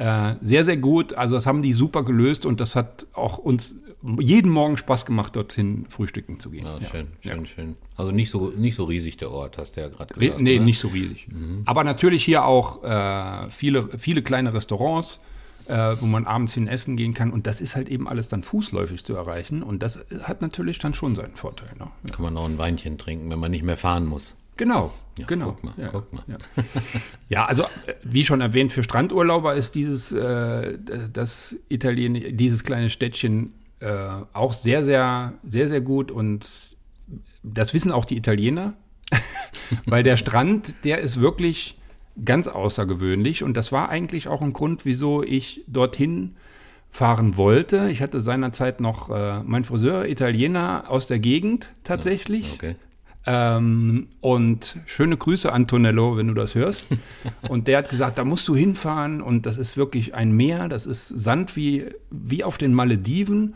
[0.00, 1.12] äh, sehr, sehr gut.
[1.12, 3.76] Also das haben die super gelöst und das hat auch uns
[4.18, 6.64] jeden Morgen Spaß gemacht, dorthin frühstücken zu gehen.
[6.64, 7.34] Ja, schön, ja.
[7.34, 7.76] schön, schön.
[7.96, 10.40] Also nicht so, nicht so riesig der Ort, hast du ja gerade gesagt.
[10.40, 10.64] Nee, oder?
[10.64, 11.28] nicht so riesig.
[11.28, 11.64] Mhm.
[11.66, 15.20] Aber natürlich hier auch äh, viele, viele kleine Restaurants,
[15.66, 17.30] äh, wo man abends hin essen gehen kann.
[17.30, 19.62] Und das ist halt eben alles dann fußläufig zu erreichen.
[19.62, 21.68] Und das hat natürlich dann schon seinen Vorteil.
[21.78, 21.88] Ne?
[22.08, 22.14] Ja.
[22.14, 24.34] Kann man noch ein Weinchen trinken, wenn man nicht mehr fahren muss.
[24.60, 25.52] Genau, ja, genau.
[25.52, 26.22] Guck mal, ja, guck mal.
[26.28, 26.36] Ja.
[27.30, 27.44] ja.
[27.46, 30.76] also äh, wie schon erwähnt, für Strandurlauber ist dieses, äh,
[31.10, 33.88] das Italien, dieses kleine Städtchen äh,
[34.34, 36.46] auch sehr, sehr, sehr, sehr gut und
[37.42, 38.74] das wissen auch die Italiener,
[39.86, 41.78] weil der Strand, der ist wirklich
[42.22, 46.36] ganz außergewöhnlich und das war eigentlich auch ein Grund, wieso ich dorthin
[46.90, 47.88] fahren wollte.
[47.88, 52.52] Ich hatte seinerzeit noch äh, mein Friseur Italiener aus der Gegend tatsächlich.
[52.56, 52.76] Okay.
[53.26, 56.86] Ähm, und schöne Grüße, Antonello, wenn du das hörst.
[57.48, 60.86] Und der hat gesagt, da musst du hinfahren und das ist wirklich ein Meer, das
[60.86, 63.54] ist Sand wie, wie auf den Malediven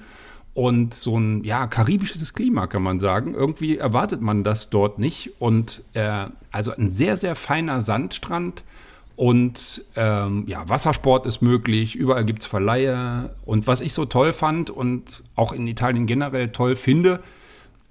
[0.54, 3.34] und so ein ja, karibisches Klima, kann man sagen.
[3.34, 5.32] Irgendwie erwartet man das dort nicht.
[5.40, 8.62] Und äh, also ein sehr, sehr feiner Sandstrand.
[9.16, 13.34] Und ähm, ja, Wassersport ist möglich, überall gibt es Verleihe.
[13.44, 17.20] Und was ich so toll fand und auch in Italien generell toll finde,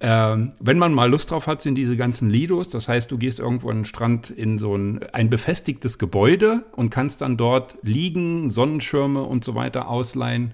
[0.06, 2.68] ähm, wenn man mal Lust drauf hat, sind diese ganzen Lidos.
[2.68, 6.90] Das heißt, du gehst irgendwo an den Strand in so ein, ein befestigtes Gebäude und
[6.90, 10.52] kannst dann dort liegen, Sonnenschirme und so weiter ausleihen.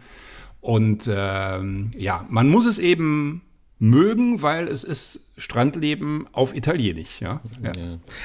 [0.61, 3.43] Und ähm, ja, man muss es eben
[3.81, 7.21] mögen, weil es ist Strandleben auf Italienisch.
[7.21, 7.41] Ja?
[7.61, 7.73] ja.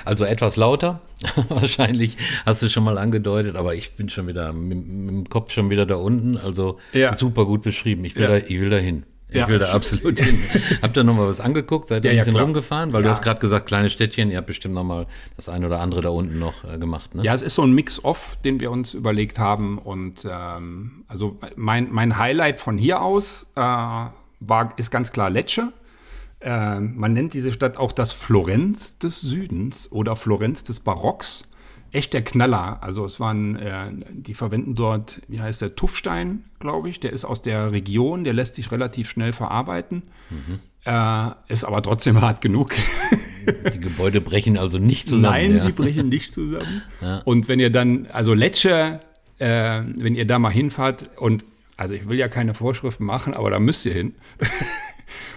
[0.04, 1.02] Also etwas lauter,
[1.50, 5.52] wahrscheinlich hast du schon mal angedeutet, aber ich bin schon wieder mit, mit dem Kopf
[5.52, 6.38] schon wieder da unten.
[6.38, 7.18] Also ja.
[7.18, 8.06] super gut beschrieben.
[8.06, 8.30] Ich will, ja.
[8.30, 9.06] da, ich will da hin.
[9.28, 9.48] Ich ja.
[9.48, 10.38] will da absolut hin.
[10.82, 11.88] habt ihr noch mal was angeguckt?
[11.88, 12.94] Seid ihr ja, ein bisschen ja, rumgefahren?
[12.94, 15.80] Weil du hast gerade gesagt, kleine Städtchen, ihr habt bestimmt noch mal das eine oder
[15.80, 17.24] andere da unten noch äh, gemacht, ne?
[17.24, 19.80] Ja, es ist so ein Mix-Off, den wir uns überlegt haben.
[19.80, 25.74] Und ähm, also mein, mein Highlight von hier aus äh, war, ist ganz klar Lecce.
[26.42, 31.46] Äh, man nennt diese Stadt auch das Florenz des Südens oder Florenz des Barocks
[31.96, 32.80] echt der Knaller.
[32.82, 37.00] Also es waren, äh, die verwenden dort, wie heißt der, Tuffstein, glaube ich.
[37.00, 40.04] Der ist aus der Region, der lässt sich relativ schnell verarbeiten.
[40.30, 40.60] Mhm.
[40.86, 42.76] Äh, ist aber trotzdem hart genug.
[43.74, 45.34] Die Gebäude brechen also nicht zusammen.
[45.34, 45.66] Nein, ja.
[45.66, 46.82] sie brechen nicht zusammen.
[47.02, 47.20] Ja.
[47.26, 49.00] Und wenn ihr dann, also Lecce,
[49.38, 51.46] äh, wenn ihr da mal hinfahrt und,
[51.78, 54.16] also ich will ja keine Vorschriften machen, aber da müsst ihr hin.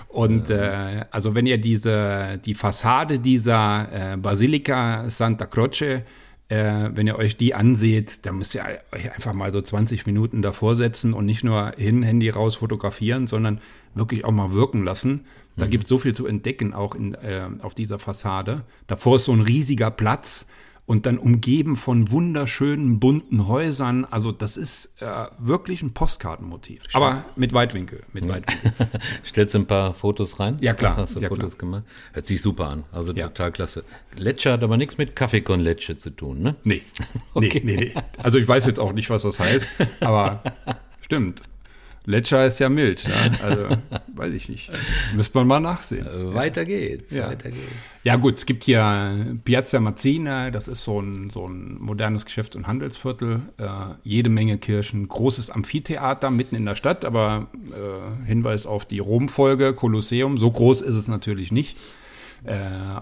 [0.09, 6.03] Und äh, also wenn ihr diese die Fassade dieser äh, Basilika Santa Croce
[6.48, 10.42] äh, wenn ihr euch die anseht, dann müsst ihr euch einfach mal so 20 Minuten
[10.42, 13.61] davor setzen und nicht nur hin, Handy raus fotografieren, sondern
[13.94, 15.26] wirklich auch mal wirken lassen.
[15.56, 15.70] Da mhm.
[15.70, 18.62] gibt es so viel zu entdecken, auch in, äh, auf dieser Fassade.
[18.87, 20.46] Davor ist so ein riesiger Platz
[20.88, 24.07] und dann umgeben von wunderschönen bunten Häusern.
[24.07, 26.85] Also das ist äh, wirklich ein Postkartenmotiv.
[26.88, 27.03] Schön.
[27.03, 28.01] Aber mit Weitwinkel.
[28.14, 28.31] Mit ja.
[28.31, 28.72] Weitwinkel.
[29.24, 30.57] Stellst du ein paar Fotos rein?
[30.62, 30.96] Ja klar.
[30.96, 31.70] Hast du ja, Fotos klar.
[31.70, 31.85] gemacht?
[32.14, 32.85] Hört sich super an.
[32.90, 33.29] Also ja.
[33.29, 33.85] total klasse.
[34.16, 36.57] Lecce hat aber nichts mit Kaffee con Lecce zu tun, ne?
[36.64, 36.81] Nee.
[37.35, 37.61] okay.
[37.62, 38.03] nee, nee, nee.
[38.22, 39.68] Also ich weiß jetzt auch nicht, was das heißt,
[40.01, 40.42] aber
[41.03, 41.42] Stimmt.
[42.09, 43.05] Letscher ist ja mild.
[43.07, 43.31] Ja?
[43.44, 43.68] Also,
[44.14, 44.71] weiß ich nicht.
[45.14, 46.07] Müsste man mal nachsehen.
[46.07, 47.29] Äh, weiter geht's, Ja.
[47.29, 47.62] weiter geht's.
[48.03, 52.57] Ja gut, es gibt hier Piazza Mazzina, das ist so ein, so ein modernes Geschäfts-
[52.57, 53.42] und Handelsviertel.
[53.59, 53.64] Äh,
[54.05, 59.75] jede Menge Kirchen, großes Amphitheater mitten in der Stadt, aber äh, Hinweis auf die Rom-Folge,
[59.75, 61.77] Kolosseum, so groß ist es natürlich nicht.
[62.44, 62.55] Äh,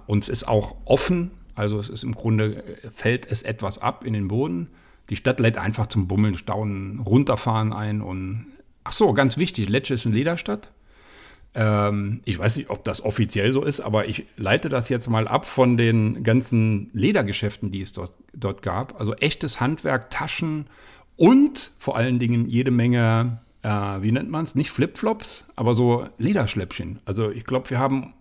[0.07, 4.05] und es ist auch offen, also es ist im Grunde, äh, fällt es etwas ab
[4.05, 4.66] in den Boden.
[5.11, 8.47] Die Stadt lädt einfach zum Bummeln, Staunen, Runterfahren ein und
[8.87, 10.70] ach so, ganz wichtig, Lecce ist eine Lederstadt.
[11.55, 15.27] Ähm, ich weiß nicht, ob das offiziell so ist, aber ich leite das jetzt mal
[15.27, 19.01] ab von den ganzen Ledergeschäften, die es dort, dort gab.
[19.01, 20.66] Also echtes Handwerk, Taschen
[21.16, 26.07] und vor allen Dingen jede Menge, äh, wie nennt man es, nicht Flipflops, aber so
[26.18, 27.01] Lederschläppchen.
[27.05, 28.14] Also ich glaube, wir haben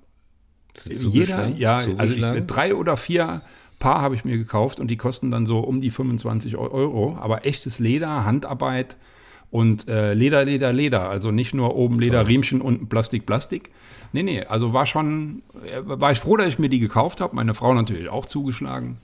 [0.86, 3.44] jeder, ja, also ich, drei oder vier
[3.80, 7.18] Paar habe ich mir gekauft und die kosten dann so um die 25 Euro.
[7.20, 8.96] Aber echtes Leder, Handarbeit
[9.56, 11.10] und äh, Leder, Leder, Leder.
[11.10, 13.72] Also nicht nur oben Leder, Riemchen, unten Plastik, Plastik.
[14.12, 17.34] Nee, nee, also war schon, äh, war ich froh, dass ich mir die gekauft habe.
[17.38, 18.98] Meine Frau natürlich auch zugeschlagen.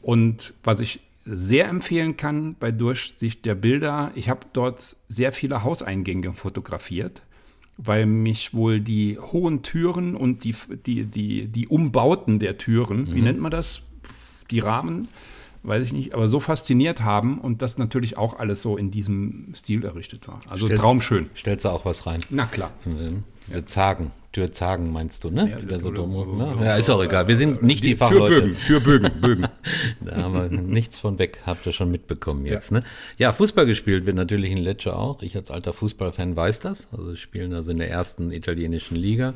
[0.00, 5.64] Und was ich sehr empfehlen kann bei Durchsicht der Bilder, ich habe dort sehr viele
[5.64, 7.22] Hauseingänge fotografiert,
[7.76, 10.54] weil mich wohl die hohen Türen und die,
[10.86, 13.82] die, die, die Umbauten der Türen, wie nennt man das?
[14.52, 15.08] Die Rahmen,
[15.68, 19.52] weiß ich nicht, aber so fasziniert haben und das natürlich auch alles so in diesem
[19.54, 20.40] Stil errichtet war.
[20.48, 20.80] Also Stimmt.
[20.80, 21.30] traumschön.
[21.36, 22.20] Stellst du auch was rein?
[22.30, 22.72] Na klar.
[23.46, 25.48] Diese Zagen, Türzagen meinst du, ne?
[25.50, 26.64] Ja, Die so oder- ne?
[26.64, 27.28] Ja, ist auch egal.
[27.28, 28.52] Wir sind nicht die, Fachleute.
[28.52, 29.46] Türbögen, Türbögen, Bögen.
[30.00, 32.72] Da haben wir nichts von weg, habt ihr schon mitbekommen jetzt.
[32.72, 32.82] Ne?
[33.16, 35.22] Ja, Fußball gespielt wird natürlich in Lecce auch.
[35.22, 36.86] Ich als alter Fußballfan weiß das.
[36.92, 39.34] Also spielen also in der ersten italienischen Liga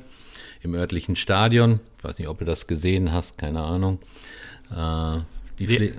[0.63, 1.81] im örtlichen Stadion.
[1.99, 3.99] Ich weiß nicht, ob du das gesehen hast, keine Ahnung.
[4.71, 5.21] Äh,
[5.59, 5.93] die Pfle-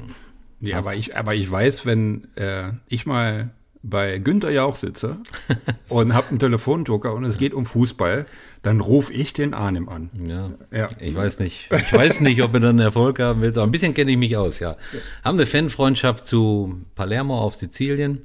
[0.64, 3.52] Ja, aber ich, aber ich weiß, wenn äh, ich mal
[3.84, 5.18] bei Günther Jauch sitze
[5.90, 8.26] und habe einen Telefonjoker und es geht um Fußball,
[8.62, 10.10] dann rufe ich den Arnim an.
[10.26, 10.52] ja.
[10.72, 10.88] Ja.
[11.02, 11.70] Ich weiß nicht.
[11.70, 13.50] Ich weiß nicht, ob er dann Erfolg haben will.
[13.50, 14.78] Aber ein bisschen kenne ich mich aus, ja.
[15.24, 18.22] Haben eine Fanfreundschaft zu Palermo auf Sizilien.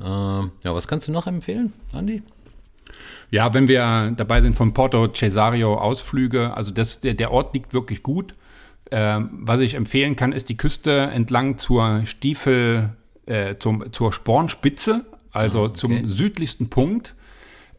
[0.00, 2.22] Äh, ja, was kannst du noch empfehlen, Andi?
[3.30, 7.72] Ja, wenn wir dabei sind von Porto Cesario Ausflüge, also das, der, der Ort liegt
[7.72, 8.34] wirklich gut.
[8.96, 12.90] Ähm, was ich empfehlen kann, ist die Küste entlang zur Stiefel,
[13.26, 17.16] äh, zum, zur Spornspitze, also zum südlichsten Punkt.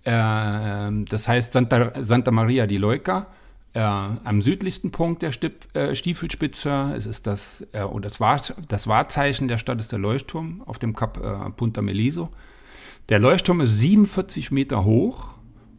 [0.04, 3.28] Ähm, das heißt Santa, Santa Maria di Leuca.
[3.71, 6.93] Äh, am südlichsten Punkt der Stip, äh, Stiefelspitze.
[6.97, 10.80] Es ist das, äh, und das, Wahr, das Wahrzeichen der Stadt ist der Leuchtturm auf
[10.80, 12.28] dem Kap äh, Punta Meliso.
[13.08, 15.36] Der Leuchtturm ist 47 Meter hoch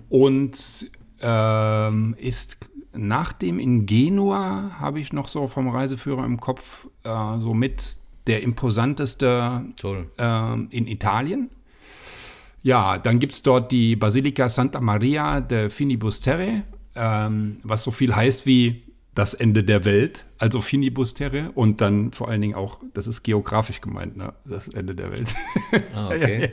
[0.09, 2.57] und ähm, ist
[2.97, 7.97] nach dem in Genua, habe ich noch so vom Reiseführer im Kopf, äh, so mit
[8.27, 9.65] der imposanteste
[10.19, 11.51] ähm, in Italien.
[12.63, 16.63] Ja, dann gibt es dort die Basilika Santa Maria de Finibusterre,
[16.97, 18.83] ähm, was so viel heißt wie
[19.15, 23.81] das Ende der Welt, also Finibusterre und dann vor allen Dingen auch, das ist geografisch
[23.81, 24.35] gemeint, ne?
[24.45, 25.35] das Ende der Welt.
[25.95, 26.51] Ah, okay.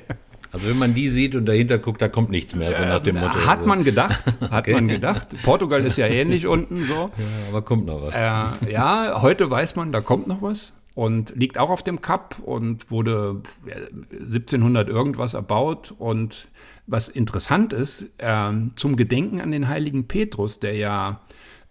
[0.54, 3.16] Also wenn man die sieht und dahinter guckt, da kommt nichts mehr, so nach dem
[3.18, 3.46] Motto.
[3.46, 4.74] Hat man gedacht, hat Okay.
[4.74, 5.30] man gedacht.
[5.44, 6.94] Portugal ist ja ähnlich unten so.
[7.18, 8.14] Ja, aber kommt noch was.
[8.14, 12.38] Äh, ja, heute weiß man, da kommt noch was und liegt auch auf dem Kap
[12.46, 13.76] und wurde ja,
[14.12, 15.94] 1700 irgendwas erbaut.
[15.98, 16.48] Und
[16.86, 21.22] was interessant ist, ähm, zum Gedenken an den heiligen Petrus, der ja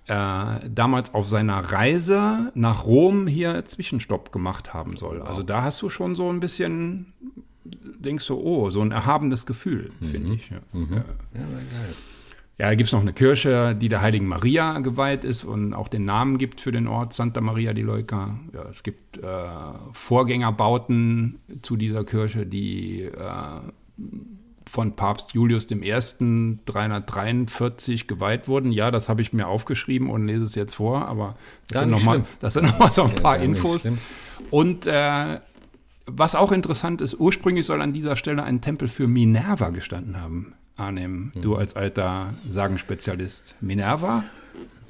[0.08, 5.22] äh, damals auf seiner Reise nach Rom hier Zwischenstopp gemacht haben soll.
[5.22, 7.12] Also da hast du schon so ein bisschen,
[7.64, 10.50] denkst du, oh, so ein erhabenes Gefühl, finde ich.
[10.50, 10.56] Ja.
[10.74, 10.96] Ja.
[11.34, 11.94] Ja, sehr geil.
[12.58, 15.88] Ja, da gibt es noch eine Kirche, die der heiligen Maria geweiht ist und auch
[15.88, 18.38] den Namen gibt für den Ort Santa Maria di Leuca.
[18.52, 19.22] Ja, es gibt äh,
[19.92, 23.10] Vorgängerbauten zu dieser Kirche, die äh,
[24.70, 26.58] von Papst Julius I.
[26.66, 28.70] 343 geweiht wurden.
[28.70, 31.36] Ja, das habe ich mir aufgeschrieben und lese es jetzt vor, aber
[31.68, 32.26] das Gar sind nochmal schlimm.
[32.40, 33.88] das sind noch mal so ein paar gar nicht Infos.
[34.50, 35.40] Und äh,
[36.16, 40.54] was auch interessant ist, ursprünglich soll an dieser Stelle ein Tempel für Minerva gestanden haben.
[40.76, 41.42] Arnim, Hm.
[41.42, 43.56] du als alter Sagenspezialist.
[43.60, 44.24] Minerva?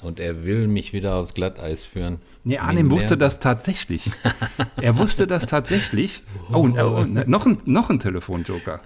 [0.02, 2.18] Und er will mich wieder aufs Glatteis führen.
[2.42, 2.96] Nee, Arnim Minerva.
[3.02, 4.10] wusste das tatsächlich.
[4.76, 6.22] er wusste das tatsächlich.
[6.52, 8.80] Oh, und, oh, und noch, ein, noch ein Telefonjoker.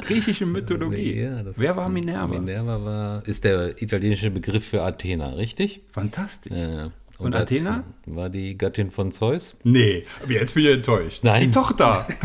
[0.00, 1.12] Griechische Mythologie.
[1.22, 2.38] Ja, Wer war Minerva?
[2.38, 5.82] Minerva war, ist der italienische Begriff für Athena, richtig?
[5.92, 6.52] Fantastisch.
[6.56, 6.90] Ja, ja.
[7.18, 7.84] Und hat- Athena?
[8.06, 9.54] War die Gattin von Zeus.
[9.62, 11.20] Nee, aber jetzt bin ich enttäuscht.
[11.22, 11.44] Nein.
[11.44, 12.06] Die Tochter.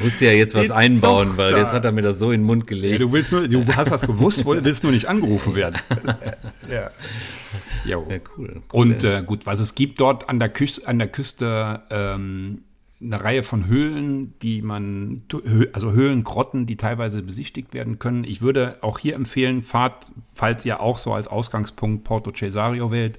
[0.00, 1.64] Ich musste ja jetzt was Die einbauen, weil Tochter.
[1.64, 3.02] jetzt hat er mir das so in den Mund Ja, gelegt.
[3.02, 5.76] du, willst nur, du hast was gewusst, willst nur nicht angerufen werden.
[6.70, 6.90] ja.
[7.84, 8.06] Jo.
[8.08, 8.20] Ja, cool.
[8.38, 8.62] cool.
[8.70, 12.62] Und äh, gut, was es gibt dort an der, Küste, an der Küste, ähm,
[13.02, 15.22] eine Reihe von Höhlen, die man,
[15.72, 18.22] also Höhlengrotten, die teilweise besichtigt werden können.
[18.22, 23.18] Ich würde auch hier empfehlen, fahrt, falls ihr auch so als Ausgangspunkt Porto Cesario wählt,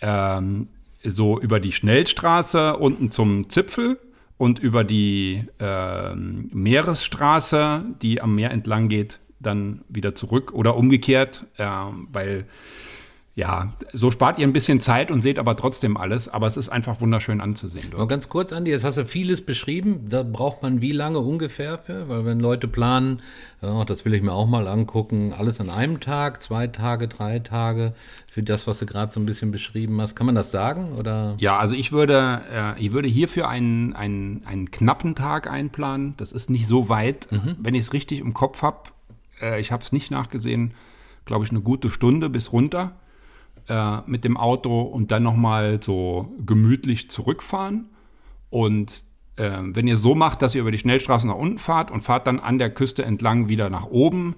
[0.00, 0.68] ähm,
[1.02, 3.98] so über die Schnellstraße unten zum Zipfel
[4.38, 11.46] und über die ähm, Meeresstraße, die am Meer entlang geht, dann wieder zurück oder umgekehrt,
[11.56, 11.66] äh,
[12.12, 12.46] weil
[13.36, 16.70] ja, so spart ihr ein bisschen Zeit und seht aber trotzdem alles, aber es ist
[16.70, 17.88] einfach wunderschön anzusehen.
[17.90, 18.00] Dort.
[18.00, 20.06] Mal ganz kurz, Andi, jetzt hast du vieles beschrieben.
[20.08, 22.08] Da braucht man wie lange ungefähr für?
[22.08, 23.20] Weil wenn Leute planen,
[23.60, 27.38] ja, das will ich mir auch mal angucken, alles an einem Tag, zwei Tage, drei
[27.38, 27.92] Tage,
[28.26, 30.16] für das, was du gerade so ein bisschen beschrieben hast.
[30.16, 30.94] Kann man das sagen?
[30.94, 31.34] Oder?
[31.38, 36.14] Ja, also ich würde, äh, ich würde hierfür einen, einen, einen knappen Tag einplanen.
[36.16, 37.30] Das ist nicht so weit.
[37.30, 37.56] Mhm.
[37.58, 38.78] Wenn ich es richtig im Kopf habe,
[39.42, 40.72] äh, ich habe es nicht nachgesehen,
[41.26, 42.92] glaube ich, eine gute Stunde bis runter
[43.68, 47.88] äh, mit dem Auto und dann nochmal so gemütlich zurückfahren.
[48.50, 49.04] Und
[49.36, 52.26] äh, wenn ihr so macht, dass ihr über die Schnellstraße nach unten fahrt und fahrt
[52.26, 54.36] dann an der Küste entlang wieder nach oben,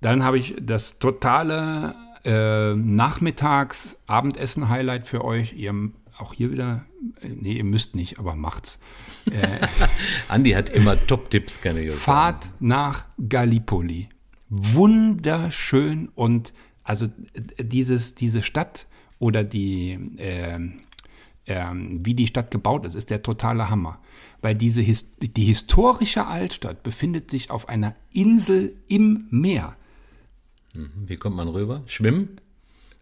[0.00, 1.94] dann habe ich das totale
[2.24, 5.52] äh, Nachmittags-Abendessen-Highlight für euch.
[5.54, 5.74] Ihr
[6.18, 6.84] auch hier wieder,
[7.20, 8.78] äh, nee, ihr müsst nicht, aber macht's.
[9.30, 9.66] Äh,
[10.28, 14.08] Andi hat immer Top-Tipps, kann ich Fahrt nach Gallipoli.
[14.48, 16.52] Wunderschön und
[16.84, 17.06] also
[17.58, 18.86] dieses, diese Stadt
[19.18, 20.58] oder die, äh,
[21.44, 24.00] äh, wie die Stadt gebaut ist, ist der totale Hammer.
[24.42, 29.76] Weil diese His die historische Altstadt befindet sich auf einer Insel im Meer.
[30.74, 30.90] Mhm.
[31.06, 31.82] Wie kommt man rüber?
[31.86, 32.40] Schwimmen?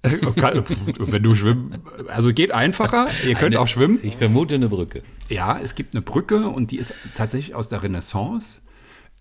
[0.03, 3.09] Wenn du schwimmen, also geht einfacher.
[3.26, 3.99] Ihr könnt eine, auch schwimmen.
[4.03, 5.03] Ich vermute eine Brücke.
[5.29, 8.61] Ja, es gibt eine Brücke und die ist tatsächlich aus der Renaissance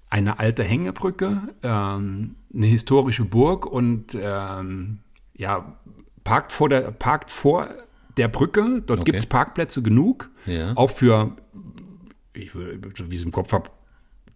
[0.09, 4.99] eine alte Hängebrücke, ähm, eine historische Burg und ähm,
[5.35, 5.77] ja,
[6.23, 7.67] parkt vor der, parkt vor
[8.15, 8.81] der Brücke.
[8.85, 9.11] Dort okay.
[9.11, 10.29] gibt es Parkplätze genug.
[10.45, 10.73] Ja.
[10.75, 11.35] Auch für,
[12.33, 13.69] ich, wie ich es im Kopf habe,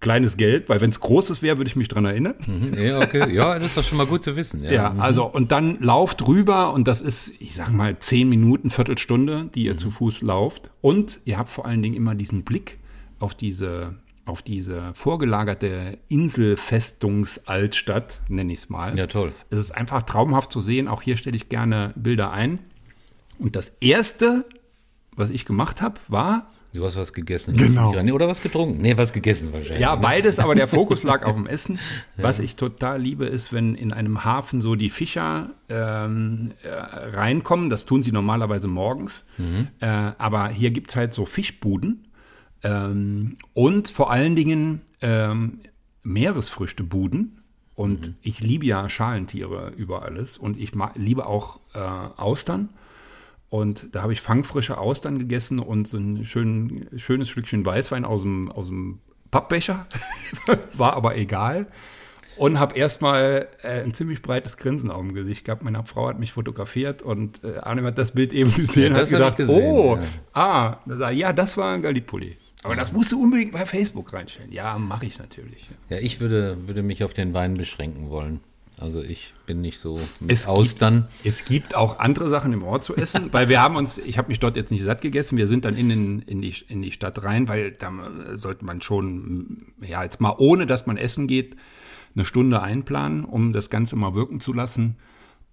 [0.02, 2.34] kleines Geld, weil wenn es großes wäre, würde ich mich daran erinnern.
[2.46, 2.74] Mhm.
[2.78, 3.34] Ja, okay.
[3.34, 4.64] Ja, das ist doch schon mal gut zu wissen.
[4.64, 5.00] Ja, ja mhm.
[5.00, 9.66] also und dann lauft rüber und das ist, ich sag mal, zehn Minuten, Viertelstunde, die
[9.66, 9.78] ihr mhm.
[9.78, 10.72] zu Fuß lauft.
[10.82, 12.80] Und ihr habt vor allen Dingen immer diesen Blick
[13.20, 13.96] auf diese
[14.32, 18.98] auf diese vorgelagerte Inselfestungsaltstadt, nenne ich es mal.
[18.98, 19.34] Ja, toll.
[19.50, 20.88] Es ist einfach traumhaft zu sehen.
[20.88, 22.60] Auch hier stelle ich gerne Bilder ein.
[23.40, 24.46] Und das Erste,
[25.16, 26.50] was ich gemacht habe, war.
[26.74, 27.58] Du hast was gegessen.
[27.58, 27.92] Genau.
[27.92, 28.82] Oder was getrunken?
[28.82, 29.82] Nee, was gegessen wahrscheinlich.
[29.82, 30.02] Ja, ne?
[30.02, 31.78] beides, aber der Fokus lag auf dem Essen.
[32.16, 37.70] Was ich total liebe, ist, wenn in einem Hafen so die Fischer ähm, äh, reinkommen.
[37.70, 39.26] Das tun sie normalerweise morgens.
[39.38, 39.68] Mhm.
[39.82, 42.06] Äh, aber hier gibt es halt so Fischbuden.
[42.64, 45.60] Ähm, und vor allen Dingen ähm,
[46.04, 47.42] Meeresfrüchtebuden.
[47.76, 48.16] Und mhm.
[48.22, 50.38] ich liebe ja Schalentiere über alles.
[50.38, 52.70] Und ich liebe auch äh, Austern.
[53.50, 58.22] Und da habe ich fangfrische Austern gegessen und so ein schön, schönes Stückchen Weißwein aus
[58.22, 59.00] dem, aus dem
[59.30, 59.88] Pappbecher.
[60.74, 61.68] War aber egal.
[62.38, 65.64] Und habe erstmal äh, ein ziemlich breites Grinsen auf dem Gesicht gehabt.
[65.64, 69.02] Meine Frau hat mich fotografiert und äh, Arne hat das Bild eben gesehen ja, und
[69.02, 69.98] hat gedacht, gesehen, oh,
[70.34, 70.80] ja.
[70.88, 72.38] ah, ja, das war ein Gallipoli.
[72.64, 74.52] Aber das musst du unbedingt bei Facebook reinstellen.
[74.52, 75.68] Ja, mache ich natürlich.
[75.90, 78.40] Ja, ich würde, würde mich auf den Wein beschränken wollen.
[78.78, 81.08] Also ich bin nicht so mit es Austern.
[81.22, 84.18] Gibt, es gibt auch andere Sachen im Ort zu essen, weil wir haben uns, ich
[84.18, 86.82] habe mich dort jetzt nicht satt gegessen, wir sind dann in, den, in, die, in
[86.82, 87.92] die Stadt rein, weil da
[88.34, 91.58] sollte man schon, ja, jetzt mal ohne, dass man essen geht,
[92.16, 94.96] eine Stunde einplanen, um das Ganze mal wirken zu lassen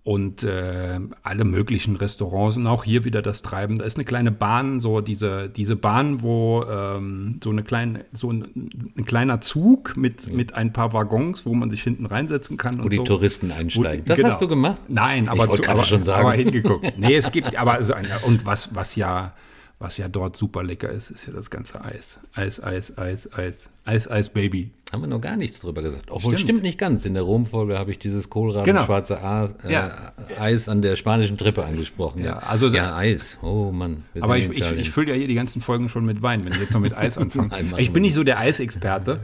[0.09, 3.77] und äh, alle möglichen Restaurants und auch hier wieder das Treiben.
[3.77, 8.33] Da ist eine kleine Bahn, so diese, diese Bahn, wo ähm, so eine kleine, so
[8.33, 10.33] ein, ein kleiner Zug mit, ja.
[10.33, 12.79] mit ein paar Waggons, wo man sich hinten reinsetzen kann.
[12.79, 13.05] Wo und die so.
[13.05, 14.07] Touristen einsteigen.
[14.07, 14.29] Wo, das genau.
[14.31, 14.79] hast du gemacht?
[14.89, 16.27] Nein, aber, ich zu, aber, schon sagen.
[16.27, 16.95] aber hingeguckt.
[16.97, 19.35] nee, es gibt, aber also ein, und was, was ja
[19.79, 22.19] was ja dort super lecker ist, ist ja das ganze Eis.
[22.33, 23.71] Eis, Eis, Eis, Eis.
[23.89, 24.71] Eis, Eis, Baby.
[24.93, 26.11] Haben wir noch gar nichts drüber gesagt.
[26.11, 27.07] Obwohl, stimmt, stimmt nicht ganz.
[27.07, 28.87] In der Rom-Folge habe ich dieses Kohlraben genau.
[28.87, 30.13] äh, ja.
[30.39, 32.23] Eis an der spanischen Treppe angesprochen.
[32.23, 33.39] Ja, also ja, Eis.
[33.43, 34.05] Oh Mann.
[34.21, 36.61] Aber ich, ich, ich fülle ja hier die ganzen Folgen schon mit Wein, wenn ich
[36.61, 37.51] jetzt noch mit Eis anfange.
[37.79, 39.21] ich bin nicht so der Eisexperte.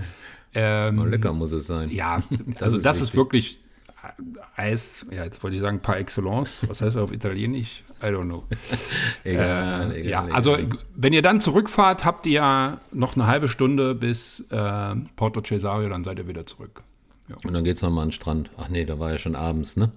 [0.55, 1.91] Ähm, oh, lecker muss es sein.
[1.91, 2.23] Ja,
[2.61, 3.61] also ist, das ist wirklich
[4.57, 6.61] Eis, ja, jetzt wollte ich sagen par excellence.
[6.69, 7.83] Was heißt das auf Italienisch?
[8.03, 8.45] I don't know.
[9.25, 10.33] egal, äh, egal, ja, egal.
[10.33, 10.59] also
[10.95, 15.89] wenn ihr dann zurückfahrt, habt ihr ja noch eine halbe Stunde bis äh, Porto Cesario,
[15.89, 16.83] dann seid ihr wieder zurück.
[17.29, 17.37] Ja.
[17.45, 18.51] Und dann geht es nochmal an den Strand.
[18.57, 19.91] Ach nee, da war ja schon abends, ne?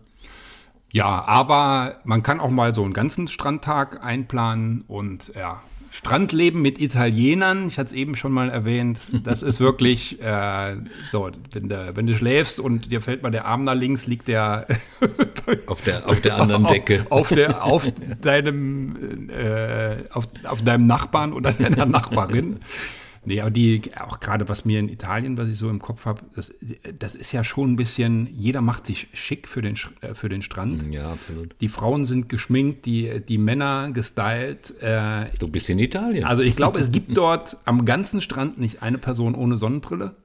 [0.91, 5.61] Ja, aber man kann auch mal so einen ganzen Strandtag einplanen und ja,
[5.97, 10.75] Strandleben mit Italienern, ich hatte es eben schon mal erwähnt, das ist wirklich äh,
[11.11, 14.27] so, wenn du, wenn du schläfst und dir fällt mal der Arm nach links, liegt
[14.27, 14.67] der
[15.65, 17.07] auf der, auf der anderen Decke.
[17.09, 17.87] Auf, der, auf,
[18.21, 22.59] deinem, äh, auf, auf deinem Nachbarn oder deiner Nachbarin.
[23.27, 26.21] Nee, aber die, auch gerade was mir in Italien, was ich so im Kopf habe,
[26.33, 26.53] das,
[26.97, 30.41] das ist ja schon ein bisschen, jeder macht sich schick für den, äh, für den
[30.41, 30.93] Strand.
[30.93, 31.53] Ja, absolut.
[31.59, 34.81] Die Frauen sind geschminkt, die, die Männer gestylt.
[34.81, 36.23] Äh, du bist in Italien.
[36.23, 40.15] Also ich glaube, es gibt dort am ganzen Strand nicht eine Person ohne Sonnenbrille.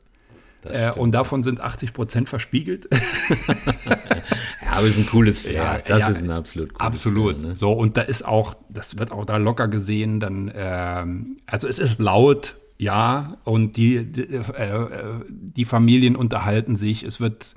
[0.64, 2.88] Äh, und davon sind 80 Prozent verspiegelt.
[3.48, 5.54] ja, aber es ist ein cooles Flair.
[5.54, 7.38] Ja, das ja, ist ein absolut cooles Absolut.
[7.38, 7.56] Flair, ne?
[7.56, 11.80] So, und da ist auch, das wird auch da locker gesehen, dann, ähm, also es
[11.80, 14.86] ist laut, ja, und die, die, äh,
[15.30, 17.54] die Familien unterhalten sich, es wird,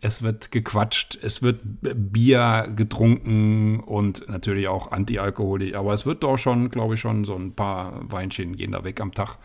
[0.00, 6.36] es wird gequatscht, es wird Bier getrunken und natürlich auch Antialkoholik, aber es wird doch
[6.36, 9.38] schon, glaube ich, schon so ein paar Weinchen gehen da weg am Tag.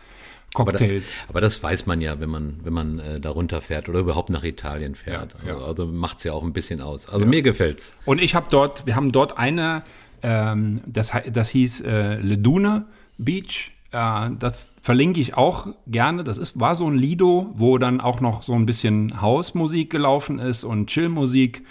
[0.54, 1.24] Cocktails.
[1.24, 3.98] Aber, da, aber das weiß man ja, wenn man, wenn man äh, da runterfährt oder
[3.98, 5.34] überhaupt nach Italien fährt.
[5.44, 7.08] Ja, also, also macht es ja auch ein bisschen aus.
[7.08, 7.26] Also ja.
[7.26, 7.92] mir gefällt's.
[8.04, 9.82] Und ich habe dort, wir haben dort eine,
[10.22, 12.86] ähm, das, das hieß äh, Ledune
[13.18, 16.24] Beach äh, das verlinke ich auch gerne.
[16.24, 20.38] Das ist, war so ein Lido, wo dann auch noch so ein bisschen Hausmusik gelaufen
[20.38, 21.64] ist und Chillmusik,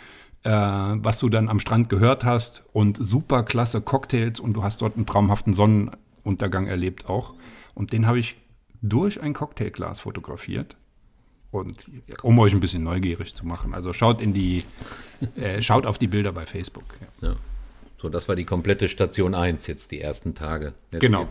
[0.44, 4.82] äh, was du dann am Strand gehört hast und super klasse Cocktails und du hast
[4.82, 7.34] dort einen traumhaften Sonnenuntergang erlebt auch.
[7.76, 8.38] Und den habe ich
[8.82, 10.78] durch ein Cocktailglas fotografiert.
[11.52, 11.88] Und
[12.24, 13.76] um euch ein bisschen neugierig zu machen.
[13.76, 14.64] Also schaut in die,
[15.36, 16.86] äh, schaut auf die Bilder bei Facebook.
[17.22, 17.30] Ja.
[17.30, 17.36] ja.
[18.04, 20.74] So, das war die komplette Station 1 jetzt die ersten Tage.
[20.92, 21.26] Jetzt genau.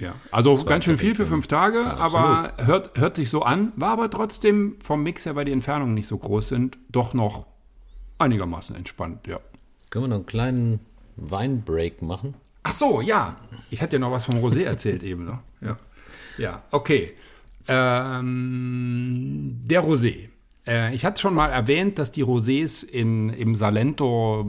[0.00, 0.16] ja.
[0.32, 3.90] Also ganz schön viel für fünf Tage, ja, aber hört, hört sich so an, war
[3.90, 7.46] aber trotzdem vom Mix her, weil die Entfernungen nicht so groß sind, doch noch
[8.18, 9.38] einigermaßen entspannt, ja.
[9.88, 10.80] Können wir noch einen kleinen
[11.14, 12.34] Weinbreak machen?
[12.64, 13.36] Ach so, ja.
[13.70, 15.38] Ich hatte ja noch was vom Rosé erzählt eben, ne?
[15.60, 15.78] Ja.
[16.38, 17.14] Ja, okay.
[17.68, 20.30] Ähm, der Rosé.
[20.66, 24.46] Äh, ich hatte schon mal erwähnt, dass die Rosés in, im Salento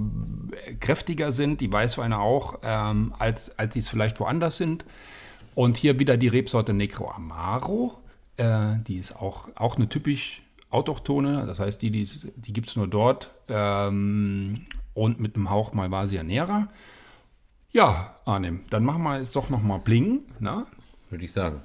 [0.79, 4.85] kräftiger sind, die Weißweine auch, ähm, als, als sie es vielleicht woanders sind.
[5.55, 7.97] Und hier wieder die Rebsorte Negro Amaro.
[8.37, 12.75] Äh, die ist auch, auch eine typisch autochtone, das heißt, die, die, die gibt es
[12.75, 13.31] nur dort.
[13.47, 16.67] Ähm, und mit einem Hauch Malvasia Nera.
[17.71, 20.65] Ja, Arnim, dann machen wir es doch nochmal bling, ne?
[21.09, 21.61] Würde ich sagen.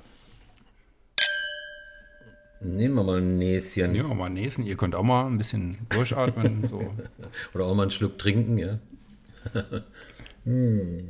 [2.64, 3.92] Nehmen wir mal ein Näschen.
[3.92, 4.64] Nehmen wir mal ein Näschen.
[4.64, 6.64] Ihr könnt auch mal ein bisschen durchatmen.
[6.68, 6.94] so.
[7.54, 8.78] Oder auch mal einen Schluck trinken, ja.
[10.44, 11.08] hm.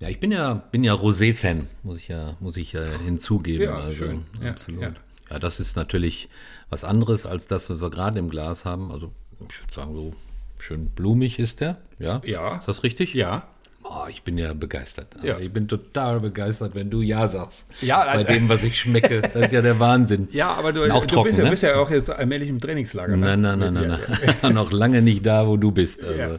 [0.00, 3.64] Ja, ich bin ja, bin ja Rosé-Fan, muss ich ja, muss ich ja hinzugeben.
[3.64, 4.24] Ja, also, schön.
[4.44, 4.80] Absolut.
[4.80, 4.94] Ja, ja.
[5.30, 6.28] ja, das ist natürlich
[6.70, 8.92] was anderes als das, was wir gerade im Glas haben.
[8.92, 9.12] Also,
[9.48, 10.14] ich würde sagen, so
[10.60, 11.78] schön blumig ist der.
[11.98, 12.22] Ja.
[12.24, 12.58] Ja.
[12.58, 13.12] Ist das richtig?
[13.14, 13.48] Ja.
[13.90, 15.08] Oh, ich bin ja begeistert.
[15.22, 15.38] Ja.
[15.38, 17.64] Ich bin total begeistert, wenn du Ja sagst.
[17.80, 19.22] Ja, bei dem, was ich schmecke.
[19.22, 20.28] Das ist ja der Wahnsinn.
[20.30, 21.44] Ja, aber du, auch du, trocken, bist, ne?
[21.44, 23.16] du bist, ja auch jetzt allmählich im Trainingslager.
[23.16, 23.36] Ne?
[23.36, 24.00] Nein, nein, nein, nein,
[24.42, 24.52] nein.
[24.54, 26.04] noch lange nicht da, wo du bist.
[26.04, 26.38] Also, ja.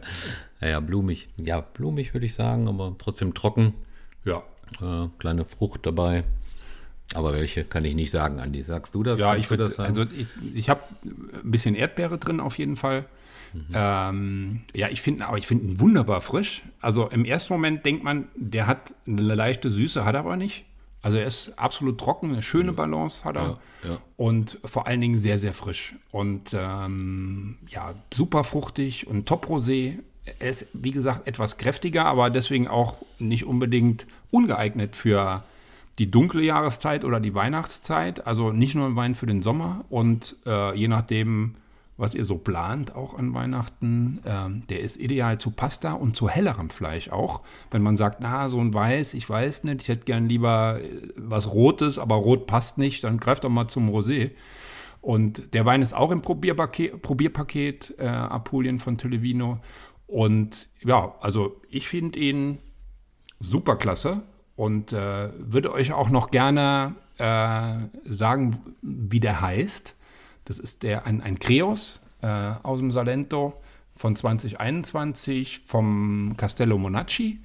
[0.60, 1.28] Naja, blumig.
[1.38, 3.74] Ja, blumig würde ich sagen, aber trotzdem trocken.
[4.24, 4.42] Ja.
[4.80, 6.22] Äh, kleine Frucht dabei.
[7.14, 8.62] Aber welche kann ich nicht sagen, Andi.
[8.62, 9.18] Sagst du das?
[9.18, 13.06] Ja, Kannst ich würde, also ich, ich habe ein bisschen Erdbeere drin auf jeden Fall.
[13.52, 13.66] Mhm.
[13.72, 16.62] Ähm, ja, ich finde, aber ich finde ihn wunderbar frisch.
[16.80, 20.64] Also im ersten Moment denkt man, der hat eine leichte Süße, hat er aber nicht.
[21.02, 23.58] Also er ist absolut trocken, eine schöne Balance hat er.
[23.84, 23.98] Ja, ja.
[24.16, 25.94] Und vor allen Dingen sehr, sehr frisch.
[26.10, 29.98] Und ähm, ja, super fruchtig und Top-Rosé.
[30.38, 35.42] Er ist, wie gesagt, etwas kräftiger, aber deswegen auch nicht unbedingt ungeeignet für
[35.98, 38.26] die dunkle Jahreszeit oder die Weihnachtszeit.
[38.26, 39.84] Also nicht nur ein Wein für den Sommer.
[39.88, 41.54] Und äh, je nachdem,
[42.00, 46.28] was ihr so plant, auch an Weihnachten, ähm, der ist ideal zu Pasta und zu
[46.28, 47.42] hellerem Fleisch auch.
[47.70, 51.08] Wenn man sagt, na, so ein Weiß, ich weiß nicht, ich hätte gern lieber äh,
[51.16, 54.30] was Rotes, aber Rot passt nicht, dann greift doch mal zum Rosé.
[55.02, 59.58] Und der Wein ist auch im Probierpaket, Probierpaket äh, Apulien von Televino.
[60.06, 62.58] Und ja, also ich finde ihn
[63.38, 64.22] super klasse
[64.56, 67.74] und äh, würde euch auch noch gerne äh,
[68.04, 69.96] sagen, wie der heißt.
[70.50, 72.26] Das ist der, ein, ein Creos äh,
[72.64, 73.54] aus dem Salento
[73.94, 77.38] von 2021 vom Castello Monacci.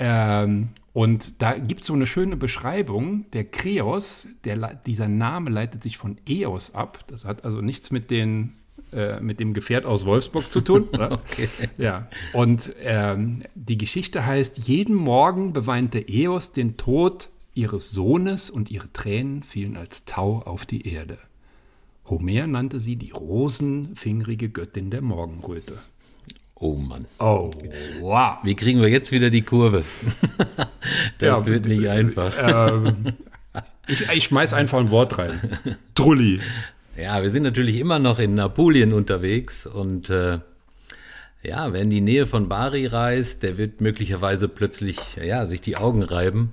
[0.00, 3.26] Ähm, und da gibt es so eine schöne Beschreibung.
[3.32, 6.98] Der Creos, der, dieser Name leitet sich von Eos ab.
[7.06, 8.54] Das hat also nichts mit, den,
[8.92, 10.88] äh, mit dem Gefährt aus Wolfsburg zu tun.
[10.92, 11.48] okay.
[11.76, 12.08] Ja.
[12.32, 18.92] Und ähm, die Geschichte heißt: Jeden Morgen beweinte Eos den Tod ihres Sohnes und ihre
[18.92, 21.18] Tränen fielen als Tau auf die Erde.
[22.10, 25.78] Homer nannte sie die rosenfingerige Göttin der Morgenröte.
[26.54, 27.04] Oh Mann.
[27.20, 27.50] Oh,
[28.00, 28.38] wow.
[28.42, 29.84] Wie kriegen wir jetzt wieder die Kurve?
[31.18, 32.34] das Ja, wird nicht einfach.
[32.82, 33.12] ähm,
[33.86, 35.38] ich, ich schmeiß einfach ein Wort rein.
[35.94, 36.40] Trulli.
[37.00, 40.40] Ja, wir sind natürlich immer noch in Apulien unterwegs und äh,
[41.44, 45.76] ja, wer in die Nähe von Bari reist, der wird möglicherweise plötzlich ja, sich die
[45.76, 46.50] Augen reiben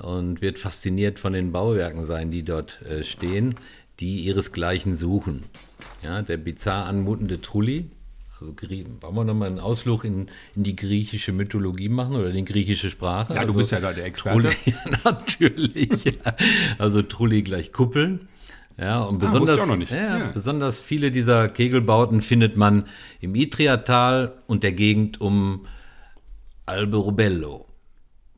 [0.00, 3.56] und wird fasziniert von den Bauwerken sein, die dort äh, stehen,
[4.00, 5.42] die ihresgleichen suchen.
[6.02, 7.86] Ja, der bizarr anmutende Trulli,
[8.40, 10.26] also Grie- wollen wir nochmal einen Ausflug in,
[10.56, 13.32] in die griechische Mythologie machen oder in die griechische Sprache?
[13.34, 14.50] Ja, du Also bist ja da der Experte.
[14.50, 16.04] Trulli, ja, natürlich.
[16.04, 16.12] Ja.
[16.78, 18.28] Also Trulli gleich Kuppeln.
[18.76, 19.92] Ja, und Ah, besonders, nicht.
[19.92, 20.30] Ja, Ja.
[20.32, 22.86] besonders viele dieser Kegelbauten findet man
[23.20, 25.66] im Itriatal und der Gegend um
[26.66, 27.66] Alberobello.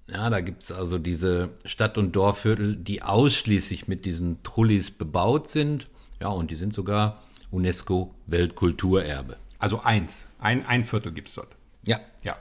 [0.09, 5.89] Ja, da gibt's also diese Stadt- und Dorfviertel, die ausschließlich mit diesen Trullis bebaut sind.
[6.21, 9.37] Ja, und die sind sogar UNESCO-Weltkulturerbe.
[9.59, 10.27] Also eins.
[10.39, 11.57] Ein, ein Viertel gibt es dort.
[11.85, 12.37] Ja, Ja.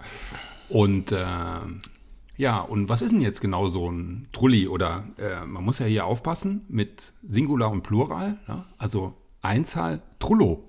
[0.70, 1.26] Und äh,
[2.38, 4.68] ja, und was ist denn jetzt genau so ein Trulli?
[4.68, 8.38] Oder äh, man muss ja hier aufpassen mit Singular und Plural.
[8.47, 8.66] Ja?
[8.78, 10.63] Also Einzahl Trullo.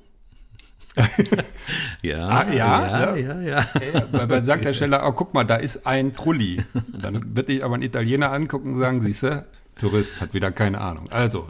[2.02, 3.58] ja, Ah, ja, ja, ja, ja.
[3.94, 6.62] Ja, weil man sagt der Steller, oh, guck mal, da ist ein Trulli.
[7.00, 9.44] Dann wird dich aber ein Italiener angucken und sagen, siehst du,
[9.78, 11.04] Tourist hat wieder keine Ahnung.
[11.10, 11.48] Also,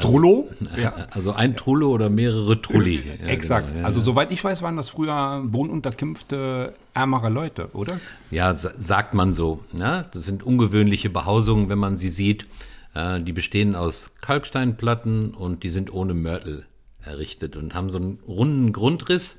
[0.00, 0.48] Trullo?
[0.76, 0.92] Ja.
[1.12, 3.02] Also ein Trullo oder mehrere Trulli.
[3.20, 3.68] Ja, Exakt.
[3.68, 4.04] genau, ja, also ja.
[4.04, 8.00] soweit ich weiß, waren das früher Wohnunterkünfte ärmerer Leute, oder?
[8.30, 9.60] Ja, sa- sagt man so.
[9.72, 10.06] Ne?
[10.12, 12.46] Das sind ungewöhnliche Behausungen, wenn man sie sieht.
[12.94, 16.64] Äh, die bestehen aus Kalksteinplatten und die sind ohne Mörtel
[17.04, 19.38] errichtet und haben so einen runden Grundriss.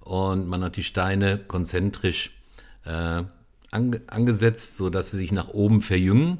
[0.00, 2.30] Und man hat die Steine konzentrisch
[2.84, 3.22] äh,
[3.70, 6.38] ange angesetzt, sodass sie sich nach oben verjüngen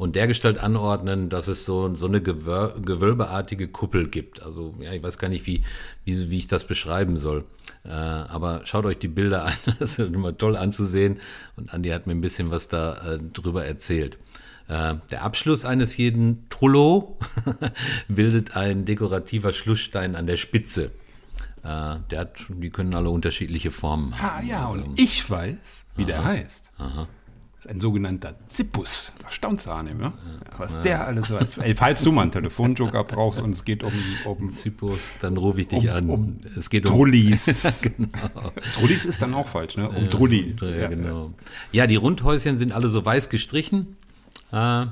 [0.00, 4.42] und dergestalt anordnen, dass es so, so eine Gewör gewölbeartige Kuppel gibt.
[4.42, 5.62] Also ja, ich weiß gar nicht, wie,
[6.04, 7.44] wie, wie ich das beschreiben soll.
[7.84, 11.20] Äh, aber schaut euch die Bilder an, das ist immer toll anzusehen.
[11.56, 14.16] Und Andi hat mir ein bisschen was da äh, erzählt.
[14.70, 17.18] Äh, der Abschluss eines jeden Trullo
[18.08, 20.92] bildet ein dekorativer Schlussstein an der Spitze.
[21.64, 24.46] Äh, der hat, die können alle unterschiedliche Formen Ah haben.
[24.46, 25.56] ja, Also, und ich weiß,
[25.96, 26.70] wie der heißt.
[26.78, 29.12] Das ist ein sogenannter Zippus.
[29.22, 30.14] Da staunst du an ihm, ja?
[30.56, 31.58] Was der alles weiß.
[31.58, 33.92] Ey, falls du mal einen Telefonjoker brauchst und es geht um,
[34.24, 36.08] um Zippus, dann rufe ich dich Um- an.
[36.10, 37.82] um es geht um Trullis.
[37.96, 38.52] genau.
[38.76, 39.90] Trullis ist dann auch falsch, ne?
[39.90, 40.56] Um Trulli.
[40.60, 41.32] Ja, Ja, genau.
[41.72, 43.96] Ja, die Rundhäuschen sind alle so weiß gestrichen.
[44.52, 44.86] Äh,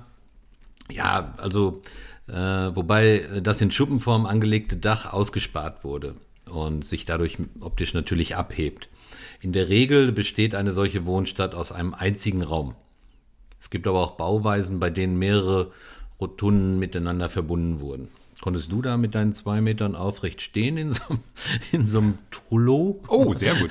[0.90, 1.82] ja, also,
[2.28, 6.14] äh, wobei äh, das in Schuppenform angelegte Dach ausgespart wurde
[6.50, 8.88] und sich dadurch optisch natürlich abhebt.
[9.40, 12.74] In der Regel besteht eine solche Wohnstadt aus einem einzigen Raum.
[13.60, 15.72] Es gibt aber auch Bauweisen, bei denen mehrere
[16.20, 18.08] Rotunden miteinander verbunden wurden.
[18.40, 21.02] Konntest du da mit deinen zwei Metern aufrecht stehen in so,
[21.72, 23.00] in so einem Trullo?
[23.08, 23.70] Oh, sehr gut.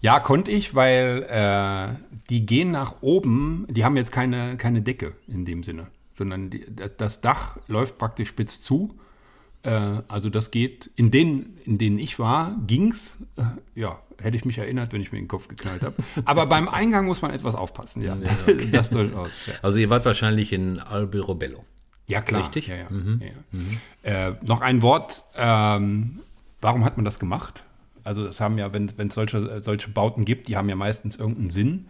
[0.00, 5.12] Ja, konnte ich, weil äh, die gehen nach oben, die haben jetzt keine, keine Decke
[5.26, 6.64] in dem Sinne, sondern die,
[6.96, 8.94] das, Dach läuft praktisch spitz zu.
[9.62, 13.18] Äh, also das geht, in denen, in denen ich war, ging's.
[13.36, 13.42] Äh,
[13.74, 15.96] ja, hätte ich mich erinnert, wenn ich mir den Kopf geknallt habe.
[16.24, 18.16] Aber beim Eingang muss man etwas aufpassen, ja.
[18.72, 19.46] Das durchaus.
[19.46, 19.54] Ja.
[19.62, 21.64] Also ihr wart wahrscheinlich in Alberobello.
[22.06, 22.42] Ja, klar.
[22.42, 22.68] Richtig?
[22.68, 22.88] Ja, ja.
[22.90, 23.26] Ja,
[24.04, 24.28] ja.
[24.28, 25.24] Äh, noch ein Wort.
[25.36, 26.20] Ähm,
[26.60, 27.62] warum hat man das gemacht?
[28.08, 31.50] Also, es haben ja, wenn es solche, solche Bauten gibt, die haben ja meistens irgendeinen
[31.50, 31.86] Sinn.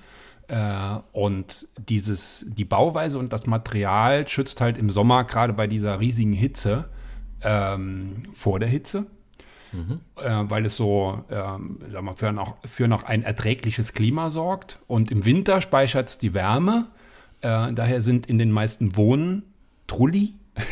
[0.48, 6.00] Äh, und dieses, die Bauweise und das Material schützt halt im Sommer, gerade bei dieser
[6.00, 6.88] riesigen Hitze,
[7.42, 9.06] ähm, vor der Hitze.
[10.16, 14.80] Äh, weil es so ähm, sag mal, für, noch, für noch ein erträgliches Klima sorgt.
[14.86, 16.86] Und im Winter speichert es die Wärme.
[17.40, 19.42] Äh, daher sind in den meisten Wohnen
[19.86, 20.34] Trulli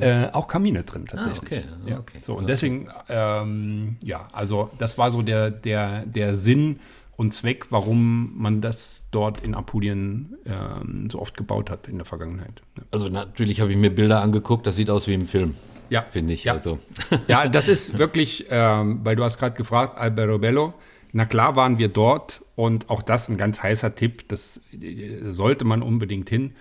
[0.00, 1.64] äh, auch Kamine drin tatsächlich.
[1.64, 1.90] Ah, okay.
[1.90, 1.98] Ja.
[1.98, 2.18] Okay.
[2.20, 6.80] So, und deswegen, ähm, ja, also das war so der, der, der Sinn
[7.16, 12.04] und Zweck, warum man das dort in Apulien ähm, so oft gebaut hat in der
[12.04, 12.62] Vergangenheit.
[12.90, 15.54] Also natürlich habe ich mir Bilder angeguckt, das sieht aus wie im Film,
[15.90, 16.44] Ja, finde ich.
[16.44, 16.54] Ja.
[16.54, 16.78] Also
[17.28, 20.74] Ja, das ist wirklich, ähm, weil du hast gerade gefragt, Alberobello.
[21.12, 24.62] Na klar waren wir dort und auch das ein ganz heißer Tipp, das
[25.30, 26.54] sollte man unbedingt hin.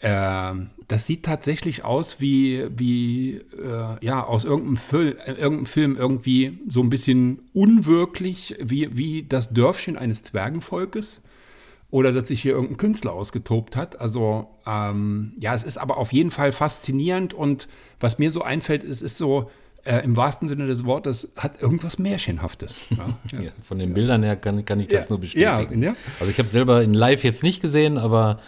[0.00, 5.96] Ähm, das sieht tatsächlich aus wie, wie äh, ja, aus irgendeinem, Fil äh, irgendeinem Film
[5.96, 11.22] irgendwie so ein bisschen unwirklich, wie, wie das Dörfchen eines Zwergenvolkes
[11.90, 14.00] oder dass sich hier irgendein Künstler ausgetobt hat.
[14.00, 17.68] Also ähm, ja, es ist aber auf jeden Fall faszinierend und
[17.98, 19.50] was mir so einfällt, es ist so
[19.86, 22.82] äh, im wahrsten Sinne des Wortes hat irgendwas Märchenhaftes.
[22.90, 23.50] Ja, ja.
[23.62, 25.82] von den Bildern her kann, kann ich das nur bestätigen.
[25.82, 25.94] ja.
[26.18, 28.40] Also ich habe selber in Live jetzt nicht gesehen, aber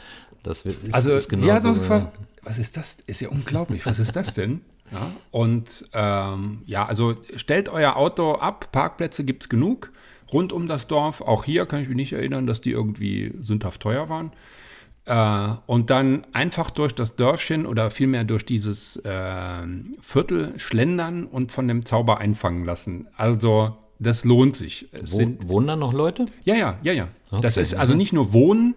[0.49, 2.97] das ist, Also ist genau wir hatten uns gefragt, was ist das?
[3.07, 4.63] Ist ja unglaublich, was ist das denn?
[4.91, 9.93] Ja, und ähm, ja, also stellt euer Auto ab, Parkplätze gibt es genug
[10.33, 11.21] rund um das Dorf.
[11.21, 14.33] Auch hier kann ich mich nicht erinnern, dass die irgendwie sündhaft teuer waren.
[15.05, 19.67] Äh, und dann einfach durch das Dörfchen oder vielmehr durch dieses äh,
[20.01, 23.09] Viertel schlendern und von dem Zauber einfangen lassen.
[23.17, 24.89] Also das lohnt sich.
[24.93, 26.27] Es Wo, sind, wohnen da noch Leute?
[26.45, 27.09] Ja, ja, ja, ja.
[27.31, 28.75] Okay, das ist also nicht nur Wohnen,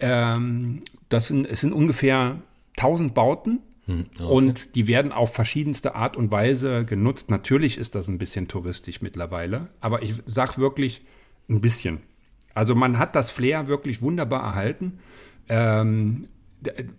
[0.00, 0.82] ähm,
[1.12, 2.42] das sind, es sind ungefähr
[2.76, 3.60] 1000 Bauten.
[3.86, 4.24] Hm, okay.
[4.24, 7.30] Und die werden auf verschiedenste Art und Weise genutzt.
[7.30, 11.02] Natürlich ist das ein bisschen touristisch mittlerweile, aber ich sage wirklich
[11.48, 12.00] ein bisschen.
[12.54, 14.98] Also man hat das Flair wirklich wunderbar erhalten.
[15.48, 16.28] Ähm,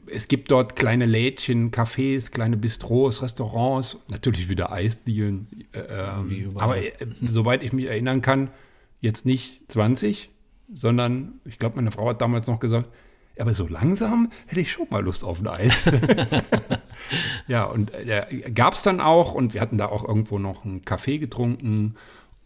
[0.07, 5.47] es gibt dort kleine Lädchen, Cafés, kleine Bistros, Restaurants, natürlich wieder Eisdielen.
[5.72, 6.91] Äh, ähm, aber äh,
[7.22, 8.49] soweit ich mich erinnern kann,
[8.99, 10.30] jetzt nicht 20,
[10.74, 12.89] sondern ich glaube, meine Frau hat damals noch gesagt,
[13.39, 15.84] aber so langsam hätte ich schon mal Lust auf ein Eis.
[17.47, 20.86] ja, und äh, gab es dann auch und wir hatten da auch irgendwo noch einen
[20.86, 21.95] Kaffee getrunken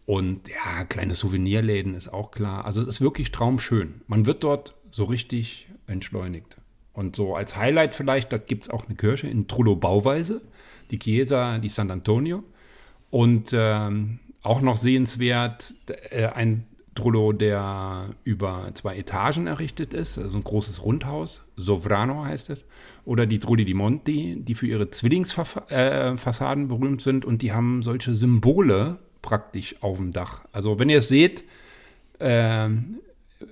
[0.06, 2.64] und ja, kleine Souvenirläden ist auch klar.
[2.64, 4.00] Also es ist wirklich traumschön.
[4.06, 6.56] Man wird dort so richtig entschleunigt.
[6.94, 10.40] Und so als Highlight vielleicht, da gibt es auch eine Kirche in Trullo-Bauweise,
[10.90, 12.42] die Chiesa di San Antonio.
[13.10, 15.74] Und ähm, auch noch sehenswert
[16.10, 16.66] äh, ein
[16.98, 22.64] Trullo, der über zwei Etagen errichtet ist, also ein großes Rundhaus, Sovrano heißt es.
[23.04, 27.82] Oder die Trulli di Monti, die für ihre Zwillingsfassaden äh, berühmt sind und die haben
[27.82, 30.44] solche Symbole praktisch auf dem Dach.
[30.52, 31.44] Also wenn ihr es seht,
[32.18, 32.68] äh,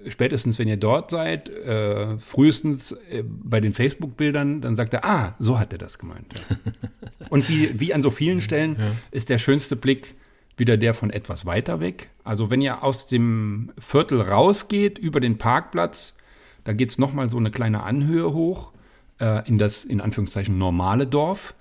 [0.09, 5.37] spätestens wenn ihr dort seid, äh, frühestens äh, bei den Facebook-Bildern, dann sagt er, ah,
[5.39, 6.47] so hat er das gemeint.
[7.31, 8.91] Und wie, wie an so vielen Stellen ja.
[9.13, 10.15] ist der schönste Blick
[10.57, 12.11] wieder der von etwas weiter weg.
[12.25, 16.17] Also wenn ihr aus dem Viertel rausgeht, über den Parkplatz,
[16.65, 18.73] da geht es nochmal so eine kleine Anhöhe hoch
[19.21, 21.55] äh, in das, in Anführungszeichen, normale Dorf.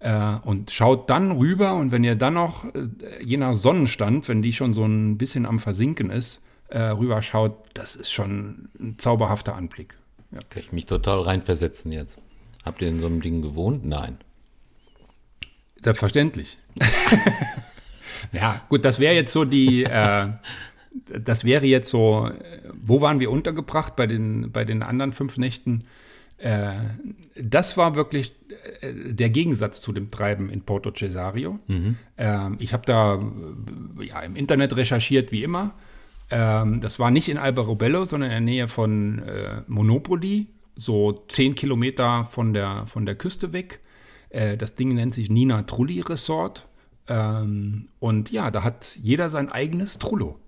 [0.00, 2.88] Äh, und schaut dann rüber und wenn ihr dann noch, äh,
[3.22, 7.96] je nach Sonnenstand, wenn die schon so ein bisschen am Versinken ist, äh, rüberschaut, das
[7.96, 9.96] ist schon ein zauberhafter Anblick.
[10.30, 10.38] Ja.
[10.48, 12.18] Kann ich mich total reinversetzen jetzt.
[12.64, 13.84] Habt ihr in so einem Ding gewohnt?
[13.84, 14.18] Nein.
[15.80, 16.58] Selbstverständlich.
[18.32, 20.28] ja, gut, das wäre jetzt so die, äh,
[21.18, 22.30] das wäre jetzt so,
[22.74, 25.84] wo waren wir untergebracht bei den, bei den anderen fünf Nächten?
[26.38, 26.72] Äh,
[27.40, 28.32] das war wirklich
[28.80, 31.58] äh, der Gegensatz zu dem Treiben in Porto Cesario.
[31.66, 31.96] Mhm.
[32.16, 33.22] Äh, ich habe da
[34.02, 35.74] ja, im Internet recherchiert, wie immer.
[36.30, 40.46] Ähm, das war nicht in Alberobello, sondern in der Nähe von äh, Monopoly,
[40.76, 43.80] so zehn Kilometer von der, von der Küste weg.
[44.30, 46.66] Äh, das Ding nennt sich Nina Trulli Resort.
[47.10, 50.38] Ähm, und ja, da hat jeder sein eigenes Trullo.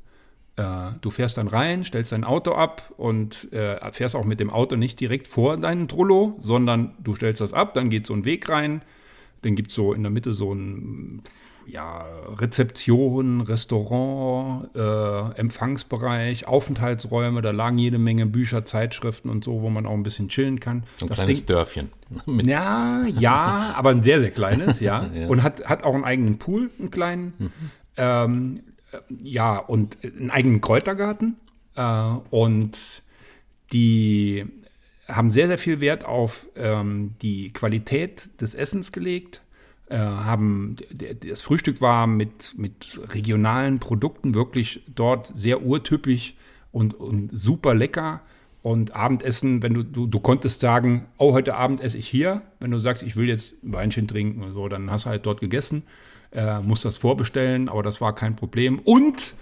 [0.56, 4.48] Äh, du fährst dann rein, stellst dein Auto ab und äh, fährst auch mit dem
[4.48, 8.24] Auto nicht direkt vor deinem Trullo, sondern du stellst das ab, dann geht so ein
[8.24, 8.82] Weg rein.
[9.42, 11.22] Dann gibt es so in der Mitte so ein
[11.66, 12.06] ja,
[12.38, 19.86] Rezeption, Restaurant, äh, Empfangsbereich, Aufenthaltsräume, da lagen jede Menge Bücher, Zeitschriften und so, wo man
[19.86, 20.84] auch ein bisschen chillen kann.
[20.98, 21.88] So ein das kleines Ding, Dörfchen.
[22.44, 25.10] ja, ja, aber ein sehr, sehr kleines, ja.
[25.14, 25.28] ja.
[25.28, 27.34] Und hat, hat auch einen eigenen Pool, einen kleinen.
[27.38, 27.50] Mhm.
[27.96, 28.60] Ähm,
[29.22, 31.36] ja, und einen eigenen Kräutergarten.
[31.74, 32.78] Äh, und
[33.72, 34.46] die
[35.08, 39.41] haben sehr, sehr viel Wert auf ähm, die Qualität des Essens gelegt äh,
[39.98, 40.76] haben,
[41.28, 46.34] das Frühstück war mit, mit regionalen Produkten wirklich dort sehr urtypisch
[46.72, 48.20] und, und super lecker.
[48.62, 52.42] Und Abendessen, wenn du, du, du konntest sagen, oh, heute Abend esse ich hier.
[52.60, 55.26] Wenn du sagst, ich will jetzt ein Weinchen trinken oder so, dann hast du halt
[55.26, 55.82] dort gegessen,
[56.30, 58.78] äh, musst das vorbestellen, aber das war kein Problem.
[58.78, 59.34] Und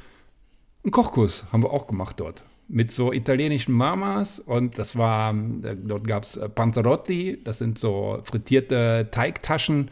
[0.84, 5.76] einen Kochkurs haben wir auch gemacht dort mit so italienischen Mamas und das war, äh,
[5.76, 9.90] dort gab es Panzerotti, das sind so frittierte Teigtaschen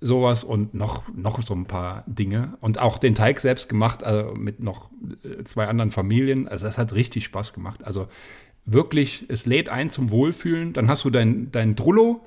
[0.00, 2.56] sowas und noch, noch so ein paar Dinge.
[2.60, 4.90] Und auch den Teig selbst gemacht, also mit noch
[5.24, 6.48] äh, zwei anderen Familien.
[6.48, 7.84] Also das hat richtig Spaß gemacht.
[7.84, 8.08] Also
[8.64, 10.72] wirklich, es lädt ein zum Wohlfühlen.
[10.72, 12.24] Dann hast du dein, dein Drullo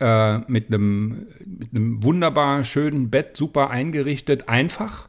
[0.00, 5.08] äh, mit, einem, mit einem wunderbar schönen Bett, super eingerichtet, einfach.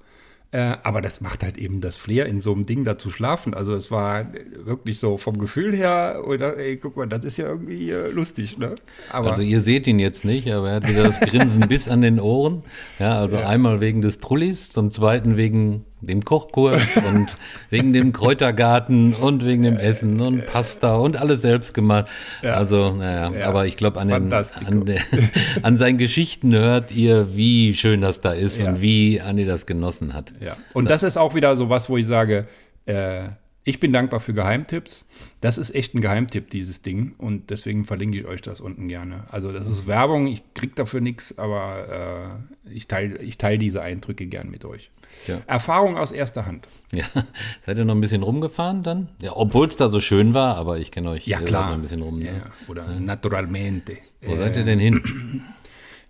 [0.53, 3.55] Äh, aber das macht halt eben das Flair, in so einem Ding da zu schlafen.
[3.55, 4.27] Also es war
[4.63, 8.59] wirklich so vom Gefühl her, oder ey, guck mal, das ist ja irgendwie äh, lustig,
[8.59, 8.75] ne?
[9.09, 12.03] Aber also ihr seht ihn jetzt nicht, aber er hat wieder das Grinsen bis an
[12.03, 12.63] den Ohren.
[12.99, 13.47] Ja, also ja.
[13.47, 17.35] einmal wegen des Trullis, zum zweiten wegen dem Kochkurs und
[17.69, 22.07] wegen dem Kräutergarten und wegen dem Essen und Pasta und alles selbst gemacht.
[22.41, 22.55] Ja.
[22.55, 23.47] Also, naja, ja.
[23.47, 24.99] aber ich glaube, an, den, an,
[25.61, 28.69] an seinen Geschichten hört ihr, wie schön das da ist ja.
[28.69, 30.33] und wie Anni das genossen hat.
[30.39, 30.55] Ja.
[30.73, 32.47] Und das ist auch wieder so was, wo ich sage,
[32.85, 33.29] äh,
[33.65, 35.05] ich bin dankbar für Geheimtipps.
[35.39, 37.13] Das ist echt ein Geheimtipp, dieses Ding.
[37.17, 39.25] Und deswegen verlinke ich euch das unten gerne.
[39.31, 43.81] Also das ist Werbung, ich kriege dafür nichts, aber äh, ich teile ich teil diese
[43.81, 44.91] Eindrücke gern mit euch.
[45.27, 45.41] Ja.
[45.47, 46.67] Erfahrung aus erster Hand.
[46.91, 47.05] Ja,
[47.65, 49.07] seid ihr noch ein bisschen rumgefahren dann?
[49.21, 51.67] Ja, obwohl es da so schön war, aber ich kenne euch Ja, klar.
[51.67, 52.19] noch ein bisschen rum.
[52.19, 52.25] Ne?
[52.25, 52.31] Ja,
[52.67, 53.97] oder naturalmente.
[54.21, 55.41] Wo seid ihr denn hin?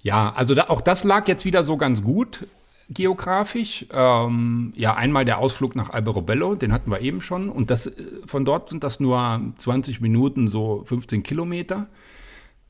[0.02, 2.48] Ja, also da, auch das lag jetzt wieder so ganz gut
[2.94, 3.86] geografisch.
[3.92, 7.50] Ähm, ja, einmal der Ausflug nach Alberobello, den hatten wir eben schon.
[7.50, 7.94] Und das, äh,
[8.26, 11.88] von dort sind das nur 20 Minuten, so 15 Kilometer.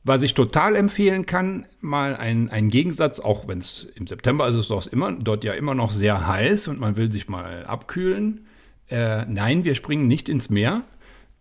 [0.05, 4.55] Was ich total empfehlen kann, mal ein, ein Gegensatz, auch wenn es im September ist,
[4.55, 8.45] ist es immer, dort ja immer noch sehr heiß und man will sich mal abkühlen.
[8.89, 10.81] Äh, nein, wir springen nicht ins Meer.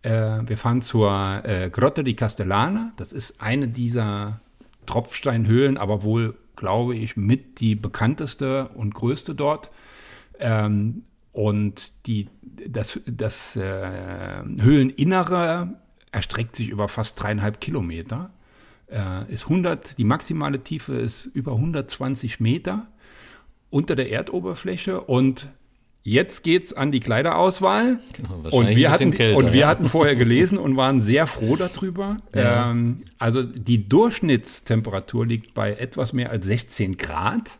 [0.01, 2.93] Äh, wir fahren zur äh, Grotte di Castellana.
[2.95, 4.39] Das ist eine dieser
[4.85, 9.71] Tropfsteinhöhlen, aber wohl, glaube ich, mit die bekannteste und größte dort.
[10.39, 15.73] Ähm, und die, das, das äh, Höhleninnere
[16.11, 18.29] erstreckt sich über fast dreieinhalb Kilometer.
[18.87, 22.87] Äh, ist 100, die maximale Tiefe ist über 120 Meter
[23.71, 25.49] unter der Erdoberfläche und
[26.03, 27.99] jetzt geht's an die Kleiderauswahl.
[28.13, 29.67] Genau, und wir, hatten, kälter, und wir ja.
[29.67, 32.17] hatten vorher gelesen und waren sehr froh darüber.
[32.35, 32.71] Ja.
[32.71, 37.57] Ähm, also die Durchschnittstemperatur liegt bei etwas mehr als 16 Grad.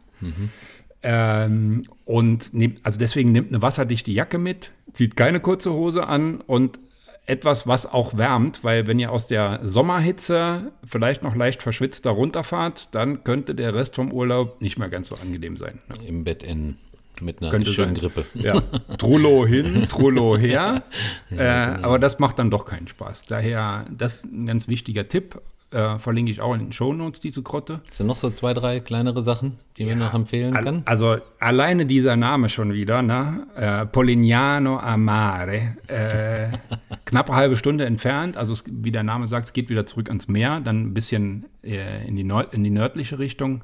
[1.02, 6.40] Ähm, und nehmt, also deswegen nimmt eine wasserdichte Jacke mit, zieht keine kurze Hose an
[6.42, 6.80] und
[7.26, 12.12] etwas, was auch wärmt, weil wenn ihr aus der Sommerhitze vielleicht noch leicht verschwitzt da
[12.12, 15.80] runterfahrt, dann könnte der Rest vom Urlaub nicht mehr ganz so angenehm sein.
[15.90, 16.08] Ne?
[16.08, 16.78] Im Bett enden
[17.24, 18.02] mit einer Könnte schönen sein.
[18.02, 18.26] Grippe.
[18.36, 18.62] Ja.
[18.98, 20.84] Trullo hin, Trullo her.
[21.32, 21.88] äh, genau.
[21.88, 23.26] Aber das macht dann doch keinen Spaß.
[23.26, 25.42] Daher, das ist ein ganz wichtiger Tipp.
[25.72, 27.82] Äh, verlinke ich auch in den Shownotes, diese Grotte.
[27.92, 30.84] Sind noch so zwei, drei kleinere Sachen, die man noch empfehlen Al- kann?
[30.86, 33.48] Also alleine dieser Name schon wieder, ne?
[33.56, 35.76] Äh, Polignano a Mare.
[35.88, 36.50] Äh,
[37.06, 38.38] knapp eine halbe Stunde entfernt.
[38.38, 41.46] Also es, wie der Name sagt, es geht wieder zurück ans Meer, dann ein bisschen
[41.64, 43.64] äh, in, die in die nördliche Richtung.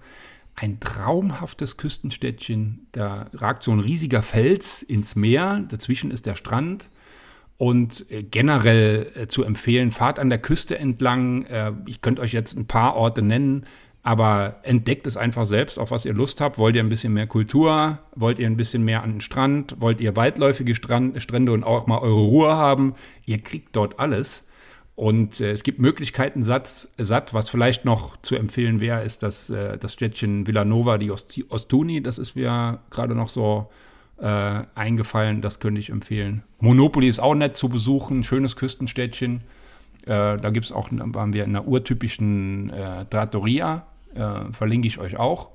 [0.62, 2.88] Ein traumhaftes Küstenstädtchen.
[2.92, 5.64] Da ragt so ein riesiger Fels ins Meer.
[5.70, 6.90] Dazwischen ist der Strand.
[7.58, 11.46] Und äh, generell äh, zu empfehlen, fahrt an der Küste entlang.
[11.46, 13.68] Äh, ich könnte euch jetzt ein paar Orte nennen,
[14.04, 16.58] aber entdeckt es einfach selbst, auf was ihr Lust habt.
[16.58, 18.00] Wollt ihr ein bisschen mehr Kultur?
[18.16, 19.78] Wollt ihr ein bisschen mehr an den Strand?
[19.80, 22.96] Wollt ihr weitläufige Strand, Strände und auch mal eure Ruhe haben?
[23.26, 24.46] Ihr kriegt dort alles.
[25.00, 27.34] Und äh, es gibt Möglichkeiten satt, satt.
[27.34, 32.04] Was vielleicht noch zu empfehlen wäre, ist das, äh, das Städtchen Villanova di Osti- Ostuni.
[32.04, 33.70] Das ist mir gerade noch so
[34.18, 35.42] äh, eingefallen.
[35.42, 36.44] Das könnte ich empfehlen.
[36.60, 38.26] Monopoly ist auch nett zu besuchen.
[38.26, 39.46] Schönes Küstenstädtchen.
[40.06, 43.88] Äh, da gibt's auch, da waren wir in einer urtypischen äh, Trattoria.
[44.16, 45.48] Äh, verlinke ich euch auch.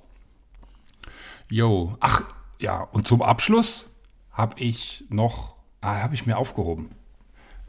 [1.50, 2.22] Jo, ach
[2.62, 3.94] ja, und zum Abschluss
[4.32, 6.92] habe ich noch, ah, habe ich mir aufgehoben.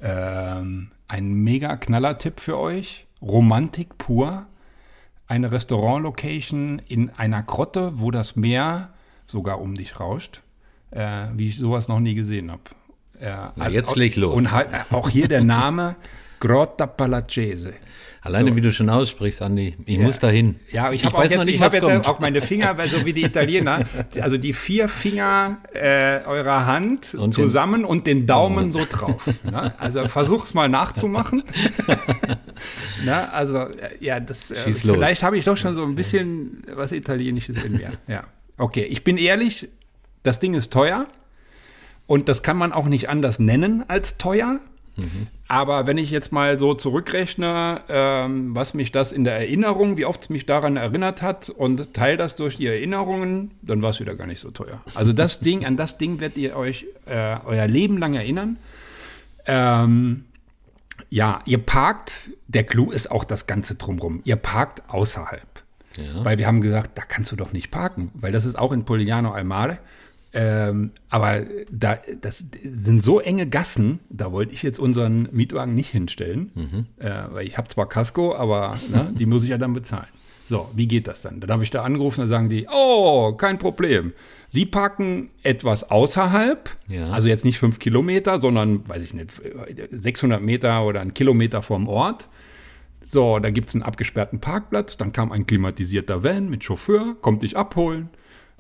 [0.02, 3.08] Ähm, ein mega Knaller-Tipp für euch.
[3.22, 4.48] Romantik pur.
[5.28, 8.94] Eine Restaurant-Location in einer Grotte, wo das Meer
[9.26, 10.42] sogar um dich rauscht.
[10.92, 12.62] Äh, wie ich sowas noch nie gesehen habe.
[13.20, 14.36] Äh, Na, jetzt leg los.
[14.36, 15.96] Und halt, auch hier der Name
[16.40, 17.74] Grotta Palacese.
[18.26, 20.60] Alleine wie du schon aussprichst, Andi, ich muss dahin.
[20.72, 22.08] Ja, ich habe auch weiß jetzt, noch nicht, ich was jetzt kommt.
[22.08, 23.86] auch meine Finger, weil so wie die Italiener,
[24.20, 29.28] also die vier Finger äh, eurer Hand Und zusammen und den Daumen so drauf.
[29.44, 29.74] Ne?
[29.78, 31.44] Also versuch's mal nachzumachen.
[33.06, 33.70] Na, also äh,
[34.00, 37.92] ja, das äh, vielleicht habe ich doch schon so ein bisschen was Italienisches in mir.
[38.08, 38.24] Ja,
[38.58, 38.86] okay.
[38.86, 39.70] Ich bin ehrlich,
[40.24, 41.06] das Ding ist teuer
[42.08, 44.60] und das kann man auch nicht anders nennen als teuer.
[45.48, 50.06] Aber wenn ich jetzt mal so zurückrechne, ähm, was mich das in der Erinnerung, wie
[50.06, 54.00] oft es mich daran erinnert hat und teile das durch die Erinnerungen, dann war es
[54.00, 54.82] wieder gar nicht so teuer.
[54.96, 58.58] Also das Ding, an das Ding werdet ihr euch äh, euer Leben lang erinnern.
[59.46, 60.26] Ähm,
[61.10, 64.22] ja, ihr parkt, der Clou ist auch das Ganze drumrum.
[64.24, 65.48] Ihr parkt außerhalb.
[65.98, 66.26] Ja.
[66.26, 68.84] Weil wir haben gesagt, da kannst du doch nicht parken, weil das ist auch in
[68.84, 69.78] Polignano al Mare.
[70.38, 75.90] Ähm, aber da, das sind so enge Gassen, da wollte ich jetzt unseren Mietwagen nicht
[75.92, 80.10] hinstellen, äh, weil ich habe zwar Casco, aber ne, die muss ich ja dann bezahlen.
[80.46, 81.40] So, wie geht das dann?
[81.40, 84.12] Dann habe ich da angerufen, da sagen die, oh, kein Problem.
[84.50, 87.12] Sie parken etwas außerhalb, Ja.
[87.12, 89.32] also jetzt nicht fünf Kilometer, sondern, weiß ich nicht,
[89.90, 92.28] 600 Meter oder einen Kilometer vom Ort.
[93.02, 97.42] So, da gibt es einen abgesperrten Parkplatz, dann kam ein klimatisierter Van mit Chauffeur, kommt
[97.44, 98.10] dich abholen.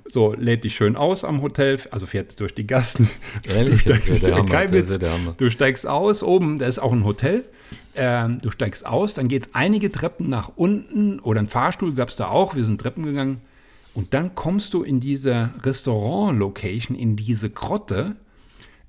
[0.07, 3.09] So, lädt dich schön aus am Hotel, also fährt durch die Gassen.
[3.47, 3.83] Ehrlich?
[3.83, 4.99] Du steigst, der Hammer, kein Witz.
[5.37, 7.43] Du steigst aus, oben, da ist auch ein Hotel.
[7.95, 12.09] Ähm, du steigst aus, dann geht es einige Treppen nach unten oder ein Fahrstuhl gab
[12.09, 13.41] es da auch, wir sind Treppen gegangen.
[13.93, 18.17] Und dann kommst du in diese Restaurant-Location, in diese Grotte.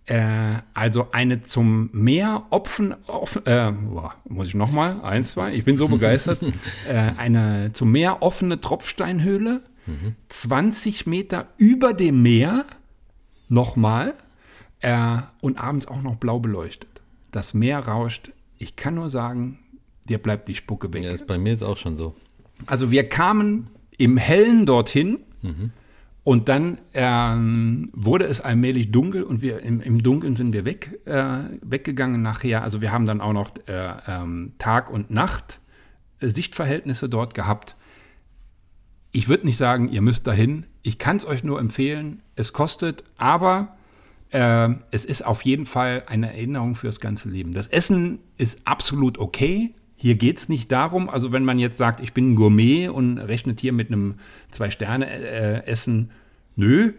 [0.04, 5.64] Äh, also eine zum Meer offen, offen äh, boah, muss ich nochmal, eins, zwei, ich
[5.64, 6.42] bin so begeistert.
[6.88, 9.62] äh, eine zum Meer offene Tropfsteinhöhle,
[10.28, 12.64] 20 Meter über dem Meer,
[13.48, 14.14] nochmal,
[14.80, 17.00] äh, und abends auch noch blau beleuchtet.
[17.32, 18.30] Das Meer rauscht.
[18.58, 19.58] Ich kann nur sagen,
[20.08, 21.04] dir bleibt die Spucke weg.
[21.04, 22.14] Ja, ist bei mir ist auch schon so.
[22.66, 23.68] Also wir kamen
[23.98, 25.18] im Hellen dorthin
[26.24, 30.98] und dann ähm, wurde es allmählich dunkel und wir im, im Dunkeln sind wir weg,
[31.04, 32.62] äh, weggegangen nachher.
[32.62, 35.60] Also wir haben dann auch noch äh, ähm, Tag und Nacht
[36.20, 37.76] äh, Sichtverhältnisse dort gehabt.
[39.16, 40.66] Ich würde nicht sagen, ihr müsst dahin.
[40.82, 42.20] Ich kann es euch nur empfehlen.
[42.34, 43.74] Es kostet, aber
[44.28, 47.54] äh, es ist auf jeden Fall eine Erinnerung fürs ganze Leben.
[47.54, 49.74] Das Essen ist absolut okay.
[49.96, 53.16] Hier geht es nicht darum, also wenn man jetzt sagt, ich bin ein Gourmet und
[53.16, 54.16] rechnet hier mit einem
[54.50, 56.10] Zwei-Sterne-Essen,
[56.54, 56.92] nö,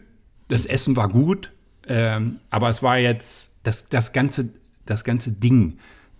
[0.47, 1.51] das Essen war gut,
[1.87, 4.49] ähm, aber es war jetzt, das, das, ganze,
[4.87, 5.77] das ganze Ding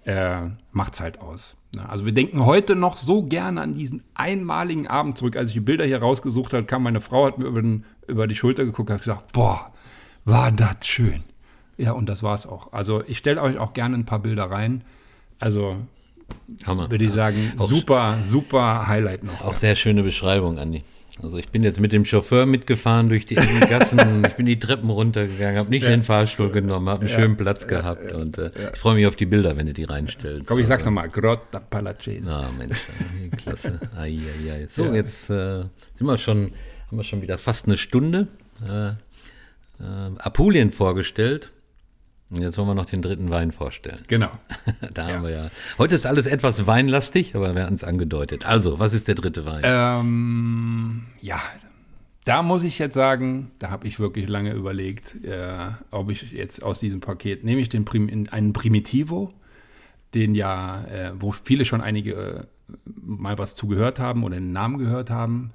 [0.08, 0.50] äh,
[0.92, 1.56] es halt aus.
[1.76, 1.88] Ne?
[1.88, 5.36] Also wir denken heute noch so gerne an diesen einmaligen Abend zurück.
[5.36, 8.28] Als ich die Bilder hier rausgesucht habe, kam meine Frau, hat mir über, den, über
[8.28, 9.74] die Schulter geguckt hat gesagt, boah,
[10.24, 11.24] war das schön.
[11.78, 12.72] Ja, und das war es auch.
[12.72, 14.84] Also ich stelle euch auch gerne ein paar Bilder rein.
[15.40, 15.76] Also
[16.66, 16.90] Hammer.
[16.92, 19.42] würde ich sagen, Auch- super, super Highlight noch.
[19.42, 20.84] Auch sehr schöne Beschreibung, Andi.
[21.24, 24.60] Also ich bin jetzt mit dem Chauffeur mitgefahren durch die engen Gassen, ich bin die
[24.60, 28.80] Treppen runtergegangen, habe nicht den Fahrstuhl genommen, habe einen schönen Platz gehabt und äh, ich
[28.80, 30.46] freue mich auf die Bilder, wenn du die reinstellst.
[30.46, 32.32] Komm, ich sag's nochmal, Grotta Palacese.
[32.32, 32.78] Ah, Mensch,
[33.44, 33.80] klasse.
[33.98, 34.68] Ai, ai, ai.
[34.68, 34.94] So, Ja.
[34.94, 35.64] jetzt äh,
[35.96, 36.52] sind wir schon,
[36.88, 38.28] haben wir schon wieder fast eine Stunde
[38.70, 38.94] äh, äh,
[40.20, 41.50] Apulien vorgestellt.
[42.30, 44.04] Und jetzt wollen wir noch den dritten Wein vorstellen.
[44.08, 44.32] Genau.
[44.94, 45.50] Da haben wir ja.
[45.78, 48.46] Heute ist alles etwas weinlastig, aber wir hatten es angedeutet.
[48.46, 49.62] Also, was ist der dritte Wein?
[49.64, 51.40] Ähm, ja,
[52.26, 56.62] da muss ich jetzt sagen, da habe ich wirklich lange überlegt, äh, ob ich jetzt
[56.62, 59.32] aus diesem Paket, nehme ich den Prim in einen Primitivo,
[60.14, 62.44] den ja, äh, wo viele schon einige äh,
[62.86, 65.52] mal was zugehört haben oder den Namen gehört haben,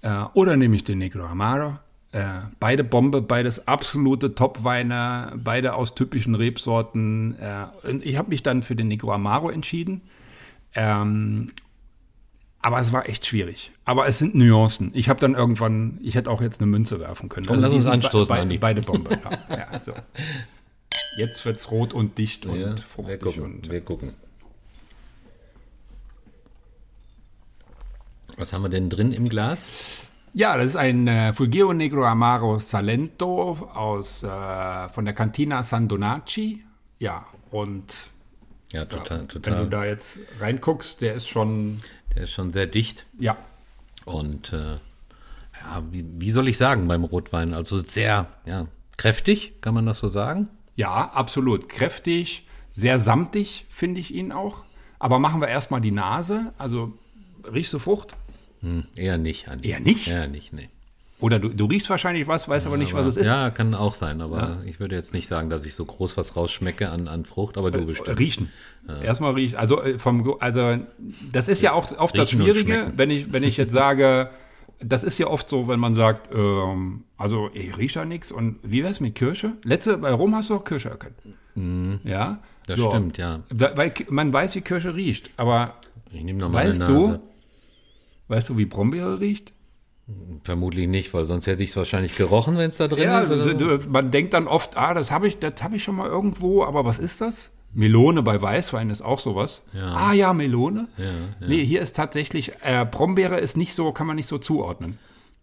[0.00, 1.78] äh, oder nehme ich den Negro Amaro.
[2.12, 7.38] Äh, beide Bombe, beides absolute Top-Weine, beide aus typischen Rebsorten.
[7.38, 10.00] Äh, und ich habe mich dann für den Negro Amaro entschieden.
[10.74, 11.52] Ähm,
[12.60, 13.72] aber es war echt schwierig.
[13.84, 14.90] Aber es sind Nuancen.
[14.94, 17.46] Ich habe dann irgendwann, ich hätte auch jetzt eine Münze werfen können.
[17.46, 18.58] Komm, lass uns anstoßen, be Andi.
[18.58, 19.10] Beide Bombe.
[19.50, 19.92] Ja, ja, so.
[21.16, 23.20] Jetzt wird's rot und dicht und Ja, wir fruchtig.
[23.20, 23.42] gucken.
[23.42, 24.14] Und, wir gucken.
[28.36, 29.66] Was haben wir denn drin im Glas?
[30.34, 35.88] Ja, das ist ein äh, Fulgiro Negro Amaro Salento aus, äh, von der Cantina San
[35.88, 36.64] Donaci.
[36.98, 37.94] Ja, und
[38.72, 39.68] Ja, total, wenn du total.
[39.70, 41.80] da jetzt reinguckst, der ist schon,
[42.14, 43.06] Der ist schon sehr dicht.
[43.18, 43.36] ja,
[44.04, 44.74] Und äh,
[45.60, 47.54] ja, wie, wie soll ich sagen beim Rotwein?
[47.54, 48.66] Also sehr ja,
[48.96, 50.48] kräftig, kann man das so sagen?
[50.76, 51.68] Ja, absolut.
[51.68, 54.62] Kräftig, sehr samtig finde ich ihn auch.
[55.00, 56.52] Aber machen wir erstmal die Nase.
[56.58, 56.92] Also
[57.52, 58.14] riechst du Frucht?
[58.60, 59.48] Hm, eher nicht.
[59.48, 59.68] Andi.
[59.68, 60.08] Eher nicht?
[60.08, 60.68] Eher nicht, nee.
[61.20, 63.26] Oder du, du riechst wahrscheinlich was, weißt aber nicht, was Aber- es ist.
[63.26, 66.36] Ja, kann auch sein, aber ich würde jetzt nicht sagen, dass ich so groß was
[66.36, 68.18] rausschmecke an, an Frucht, aber du bestimmt.
[68.20, 68.52] Riechen.
[69.02, 69.56] Erstmal riechen.
[69.56, 70.78] Also äh, vom, also
[71.32, 74.30] das ist ja auch oft das Riechen und Schwierige, wenn ich, wenn ich jetzt sage,
[74.80, 78.60] das ist ja oft so, wenn man sagt, ähm, also ich rieche da nichts und
[78.62, 79.54] wie wär's mit Kirsche?
[79.64, 81.16] Letzte, bei Rom hast du auch Kirsche erkannt.
[81.24, 81.32] Ja.
[81.60, 81.98] Mhm.
[82.68, 83.40] Das stimmt, ja.
[83.52, 85.74] Da, weil man weiß, wie Kirsche riecht, aber
[86.12, 86.92] Ich nehme noch mal eine weißt Nase.
[86.92, 87.18] du,
[88.28, 89.52] weißt du, wie Brombeere riecht?
[90.42, 93.30] Vermutlich nicht, weil sonst hätte ich es wahrscheinlich gerochen, wenn es da drin Ja, ist.
[93.30, 96.64] Oder man denkt dann oft, ah, das habe ich, das habe ich schon mal irgendwo,
[96.64, 97.50] aber was ist das?
[97.74, 99.60] Melone bei Weißwein ist auch sowas.
[99.74, 99.92] Ja.
[99.94, 100.88] Ah ja, Melone.
[100.96, 101.10] Ja, ja.
[101.46, 104.98] Nee, hier ist tatsächlich, äh, Brombeere ist nicht so, kann man nicht so zuordnen.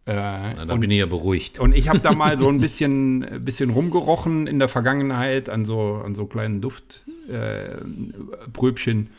[0.07, 1.59] Äh, Na, da bin ich ja beruhigt.
[1.59, 5.65] und ich habe da mal so ein bisschen, äh, bisschen rumgerochen in der Vergangenheit an
[5.65, 9.05] so, an so kleinen Duftpröbchen.
[9.05, 9.09] Äh.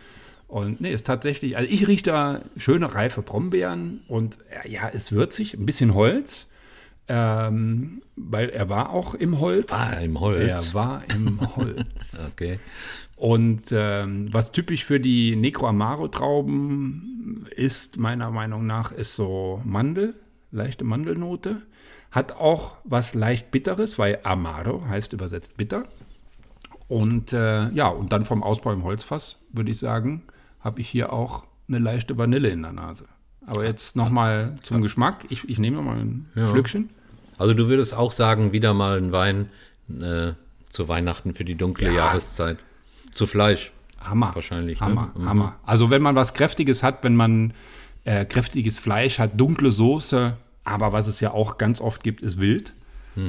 [0.56, 5.12] Und nee, ist tatsächlich, also ich rieche da schöne reife Brombeeren und äh, ja, ist
[5.12, 6.46] würzig, ein bisschen Holz,
[7.08, 9.70] ähm, weil er war auch im Holz.
[9.70, 10.68] Ah, im Holz.
[10.68, 12.30] Er war im Holz.
[12.32, 12.58] Okay.
[13.16, 19.60] Und ähm, was typisch für die Negro Amaro Trauben ist, meiner Meinung nach, ist so
[19.62, 20.14] Mandel,
[20.52, 21.60] leichte Mandelnote.
[22.10, 25.84] Hat auch was leicht Bitteres, weil Amaro heißt übersetzt bitter.
[26.88, 30.22] Und äh, ja, und dann vom Ausbau im Holzfass, würde ich sagen,
[30.66, 33.04] habe ich hier auch eine leichte Vanille in der Nase.
[33.46, 35.24] Aber jetzt nochmal zum Geschmack.
[35.28, 36.90] Ich, ich nehme mal ein Schlückchen.
[37.38, 39.48] Also du würdest auch sagen, wieder mal ein Wein
[39.88, 40.32] äh,
[40.68, 41.92] zu Weihnachten für die dunkle Ja.
[41.94, 42.58] Jahreszeit.
[43.14, 43.72] Zu Fleisch.
[44.00, 44.34] Hammer.
[44.34, 44.86] Wahrscheinlich, ne?
[44.86, 45.28] Hammer, Mhm.
[45.28, 45.56] Hammer.
[45.64, 47.54] Also wenn man was Kräftiges hat, wenn man
[48.04, 52.40] äh, kräftiges Fleisch hat, dunkle Soße, aber was es ja auch ganz oft gibt, ist
[52.40, 52.72] Wild.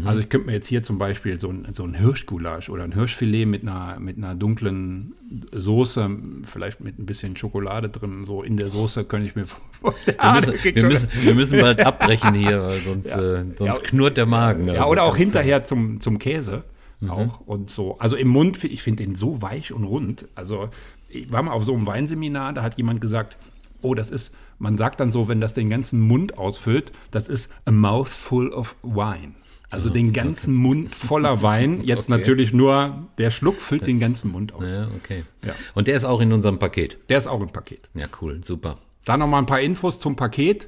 [0.05, 2.91] Also ich könnte mir jetzt hier zum Beispiel so ein, so ein Hirschgulasch oder ein
[2.93, 5.13] Hirschfilet mit einer, mit einer dunklen
[5.51, 6.09] Soße,
[6.43, 9.45] vielleicht mit ein bisschen Schokolade drin, so in der Soße könnte ich mir
[9.81, 13.73] Wir müssen, wir, müssen, wir müssen bald abbrechen hier, weil sonst, äh, sonst Ja.
[13.83, 14.67] knurrt der Magen.
[14.67, 16.63] Ja, Also oder auch hinterher zum, zum Käse
[17.07, 17.97] auch und so.
[17.99, 20.27] Also im Mund, ich finde den so weich und rund.
[20.35, 20.69] Also
[21.09, 23.37] ich war mal auf so einem Weinseminar, da hat jemand gesagt,
[23.81, 27.53] oh, das ist, man sagt dann so, wenn das den ganzen Mund ausfüllt, das ist
[27.65, 29.33] a mouthful of wine.
[29.69, 31.81] Also den ganzen Mund voller Wein.
[31.83, 32.11] Jetzt Okay.
[32.19, 34.69] natürlich nur, der Schluck füllt den ganzen Mund aus.
[34.69, 35.23] Ja, okay.
[35.45, 35.53] Ja.
[35.75, 36.97] Und der ist auch in unserem Paket.
[37.09, 37.89] Der ist auch im Paket.
[37.93, 38.77] Ja, cool, super.
[39.03, 40.67] Da noch mal ein paar Infos zum Paket.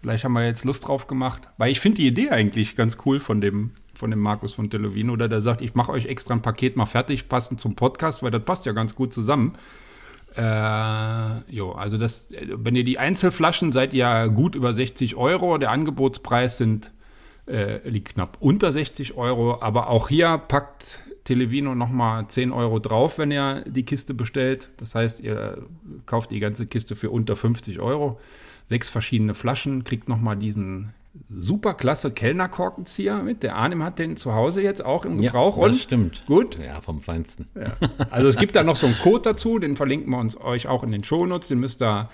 [0.00, 1.42] Vielleicht haben wir jetzt Lust drauf gemacht.
[1.58, 5.12] Weil ich finde die Idee eigentlich ganz cool von dem, von dem Markus von Televino,
[5.12, 8.32] oder der sagt, ich mache euch extra ein Paket mal fertig, passend zum Podcast, weil
[8.32, 9.54] das passt ja ganz gut zusammen.
[10.34, 15.58] Äh, jo, also das, wenn ihr die Einzelflaschen seid ihr gut über 60 Euro.
[15.58, 16.90] Der Angebotspreis sind,
[17.46, 19.60] äh, liegt knapp unter 60 Euro.
[19.60, 24.70] Aber auch hier packt Televino nochmal 10 Euro drauf, wenn ihr die Kiste bestellt.
[24.76, 25.66] Das heißt, ihr
[26.06, 28.18] kauft die ganze Kiste für unter 50 Euro.
[28.66, 30.94] Sechs verschiedene Flaschen, kriegt nochmal diesen
[31.28, 33.42] super klasse Kellnerkorkenzieher mit.
[33.42, 35.58] Der Arnim hat den zu Hause jetzt auch im Gebrauch.
[35.58, 36.22] ja, das und stimmt.
[36.26, 36.58] Gut.
[36.58, 37.46] Ja, vom Feinsten.
[38.10, 40.82] Also es gibt da noch so einen Code dazu, den verlinken wir uns euch auch
[40.82, 42.08] in den Shownotes, den müsst ihr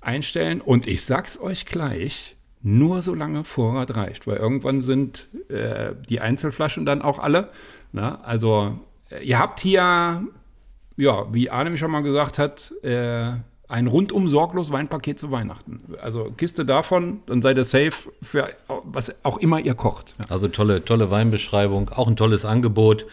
[0.00, 0.60] einstellen.
[0.60, 6.84] Und ich sag's euch gleich, nur solange Vorrat reicht, weil irgendwann sind äh, die Einzelflaschen
[6.84, 7.50] dann auch alle.
[7.92, 8.78] Na, also
[9.10, 10.22] äh, ihr habt hier,
[10.96, 13.32] ja, wie Arne schon mal gesagt hat, äh,
[13.68, 15.94] ein rundum sorglos Weinpaket zu Weihnachten.
[16.00, 20.14] Also Kiste davon, dann seid ihr safe für was auch immer ihr kocht.
[20.18, 20.30] Ja.
[20.30, 23.06] Also tolle, tolle Weinbeschreibung, auch ein tolles Angebot.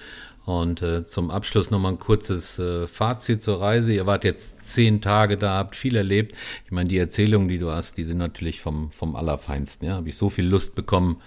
[0.45, 3.93] Und äh, zum Abschluss nochmal ein kurzes äh, Fazit zur Reise.
[3.93, 6.35] Ihr wart jetzt zehn Tage da, habt viel erlebt.
[6.65, 9.87] Ich meine, die Erzählungen, die du hast, die sind natürlich vom, vom Allerfeinsten.
[9.87, 11.17] Ja, habe ich so viel Lust bekommen.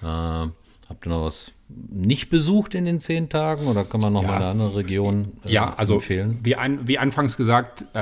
[0.00, 4.22] Äh, habt ihr noch was nicht besucht in den zehn Tagen oder kann man noch
[4.22, 4.28] Ja.
[4.28, 6.38] mal eine andere Region äh, Ja, also empfehlen?
[6.42, 7.98] Wie, ein, wie anfangs gesagt, äh,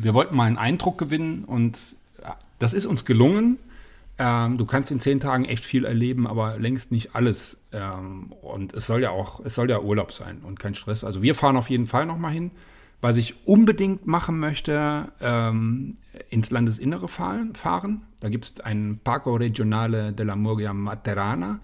[0.00, 1.76] wir wollten mal einen Eindruck gewinnen und
[2.22, 3.58] äh, das ist uns gelungen.
[4.16, 7.56] Ähm, du kannst in zehn Tagen echt viel erleben, aber längst nicht alles.
[7.74, 11.02] Ähm, und es soll ja auch, es soll ja Urlaub sein und kein Stress.
[11.04, 12.52] Also wir fahren auf jeden Fall noch mal hin.
[13.00, 15.98] Was ich unbedingt machen möchte, ähm,
[16.30, 17.54] ins Landesinnere fahren.
[17.54, 18.02] fahren.
[18.20, 21.60] Da gibt es einen Parco Regionale della Murgia Materana.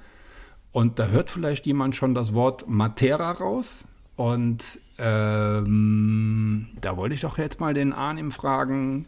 [0.73, 3.87] Und da hört vielleicht jemand schon das Wort Matera raus.
[4.17, 9.07] Und ähm, da wollte ich doch jetzt mal den Arnim fragen.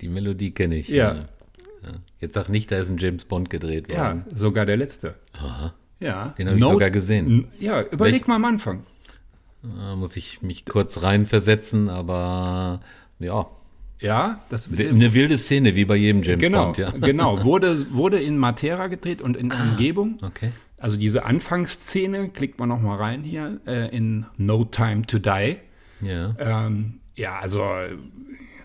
[0.00, 0.88] Die Melodie kenne ich.
[0.88, 1.14] Ja.
[1.14, 1.90] Ja.
[2.20, 4.24] Jetzt sag nicht, da ist ein James Bond gedreht Ja, worden.
[4.34, 5.14] sogar der letzte.
[6.00, 6.28] Ja.
[6.38, 7.48] Den hab ich sogar gesehen.
[7.58, 8.84] Ja, überleg Welch- mal am Anfang.
[9.62, 12.80] Da muss ich mich kurz reinversetzen, aber
[13.20, 13.46] ja,
[14.00, 16.90] Ja, das eine wilde Szene wie bei jedem James genau, Bond, ja.
[16.90, 17.44] genau.
[17.44, 20.18] Wurde, wurde in Matera gedreht und in Umgebung.
[20.22, 20.50] Okay.
[20.82, 25.56] Also diese Anfangsszene, klickt man noch mal rein hier, äh, in No Time to Die.
[26.00, 27.60] Ja, Ähm, ja, also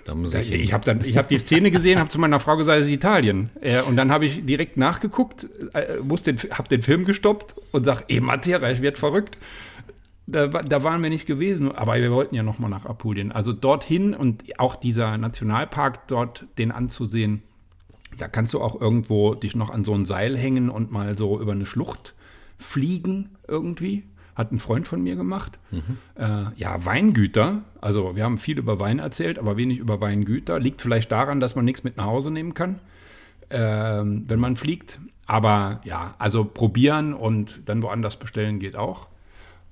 [0.05, 0.53] da Da- ich.
[0.53, 2.93] Ich habe dann, ich habe die Szene gesehen, habe zu meiner Frau gesagt, es ist
[2.93, 3.49] Italien.
[3.61, 7.83] Äh, und dann habe ich direkt nachgeguckt, äh, muss den, habe den Film gestoppt und
[7.85, 9.37] sag, eh Matera, ich werd verrückt.
[10.29, 13.31] Da, da waren wir nicht gewesen, aber wir wollten ja noch mal nach Apulien.
[13.31, 17.43] Also dorthin und auch dieser Nationalpark dort, den anzusehen,
[18.17, 21.39] da kannst du auch irgendwo dich noch an so ein Seil hängen und mal so
[21.39, 22.13] über eine Schlucht
[22.57, 24.03] fliegen irgendwie.
[24.35, 25.59] Hat ein Freund von mir gemacht.
[26.15, 27.63] Äh, ja, Weingüter.
[27.81, 30.59] Also wir haben viel über Wein erzählt, aber wenig über Weingüter.
[30.59, 32.79] Liegt vielleicht daran, dass man nichts mit nach Hause nehmen kann,
[33.49, 34.99] ähm, wenn man fliegt.
[35.25, 39.07] Aber ja, also probieren und dann woanders bestellen geht auch.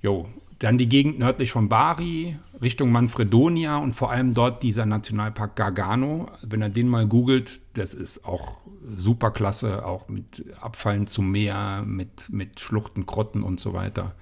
[0.01, 0.27] Jo,
[0.65, 6.31] dann die Gegend nördlich von Bari, Richtung Manfredonia und vor allem dort dieser Nationalpark Gargano.
[6.41, 8.57] Wenn er den mal googelt, das ist auch
[8.97, 14.15] super klasse, auch mit Abfallen zum Meer, mit, mit Schluchten, Krotten und so weiter.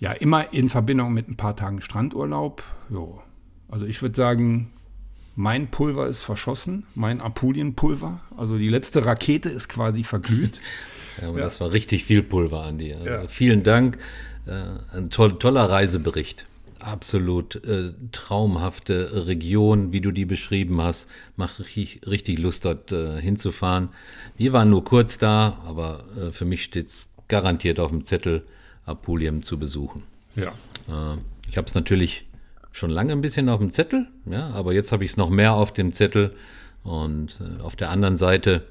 [0.00, 2.64] Ja, immer in Verbindung mit ein paar Tagen Strandurlaub.
[2.88, 3.22] Jo.
[3.68, 4.72] Also ich würde sagen,
[5.36, 8.18] mein Pulver ist verschossen, mein Apulienpulver.
[8.36, 10.60] Also die letzte Rakete ist quasi verglüht.
[11.20, 12.94] Ja, aber das war richtig viel Pulver, Andi.
[12.94, 13.98] Also Vielen Dank.
[14.46, 16.46] Äh, ein toll, toller Reisebericht.
[16.80, 21.08] Absolut äh, traumhafte Region, wie du die beschrieben hast.
[21.36, 23.90] Macht richtig, richtig Lust, dort äh, hinzufahren.
[24.36, 28.44] Wir waren nur kurz da, aber äh, für mich steht es garantiert auf dem Zettel,
[28.86, 30.04] Apulien zu besuchen.
[30.36, 30.48] ja.
[30.88, 32.26] Äh, ich habe es natürlich
[32.70, 35.54] schon lange ein bisschen auf dem Zettel, ja, aber jetzt habe ich es noch mehr
[35.54, 36.36] auf dem Zettel.
[36.84, 38.64] Und äh, auf der anderen Seite,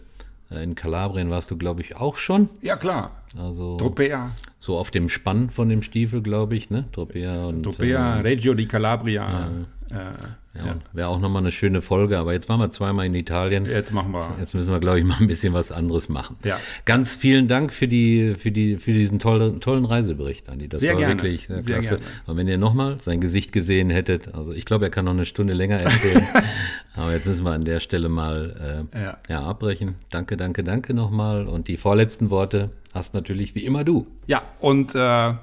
[0.49, 2.49] in Kalabrien warst du, glaube ich, auch schon.
[2.61, 3.18] Ja, klar.
[3.38, 4.31] Also Tropea.
[4.60, 6.85] so auf dem Spann von dem Stiefel, glaube ich, ne?
[6.91, 9.30] Tropea und Tropea, äh, Reggio di Calabria.
[9.30, 9.51] ja,
[9.91, 10.76] ja.
[10.94, 13.66] Wäre auch nochmal eine schöne Folge, aber jetzt waren wir zweimal in Italien.
[13.66, 14.36] Jetzt machen wir.
[14.40, 16.38] Jetzt müssen wir, glaube ich, mal ein bisschen was anderes machen.
[16.44, 16.60] Ja.
[16.86, 20.68] Ganz vielen Dank für, die, für, die, für diesen tollen, tollen Reisebericht, Andi.
[20.68, 21.16] Das sehr war gerne.
[21.16, 21.98] wirklich sehr, sehr klasse.
[21.98, 22.03] Gerne.
[22.26, 25.26] Und wenn ihr nochmal sein Gesicht gesehen hättet, also ich glaube, er kann noch eine
[25.26, 26.28] Stunde länger erzählen.
[26.95, 29.18] aber jetzt müssen wir an der Stelle mal äh, ja.
[29.30, 29.95] ja, abbrechen.
[30.10, 31.48] Danke, danke, danke nochmal.
[31.48, 34.07] Und die vorletzten Worte hast natürlich wie immer du.
[34.28, 35.34] Ja, und äh,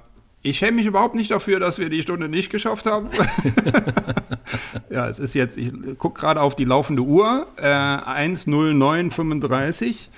[0.46, 3.10] ich schäme mich überhaupt nicht dafür, dass wir die Stunde nicht geschafft haben.
[4.90, 10.08] ja, es ist jetzt, ich gucke gerade auf die laufende Uhr, äh, 1.09.35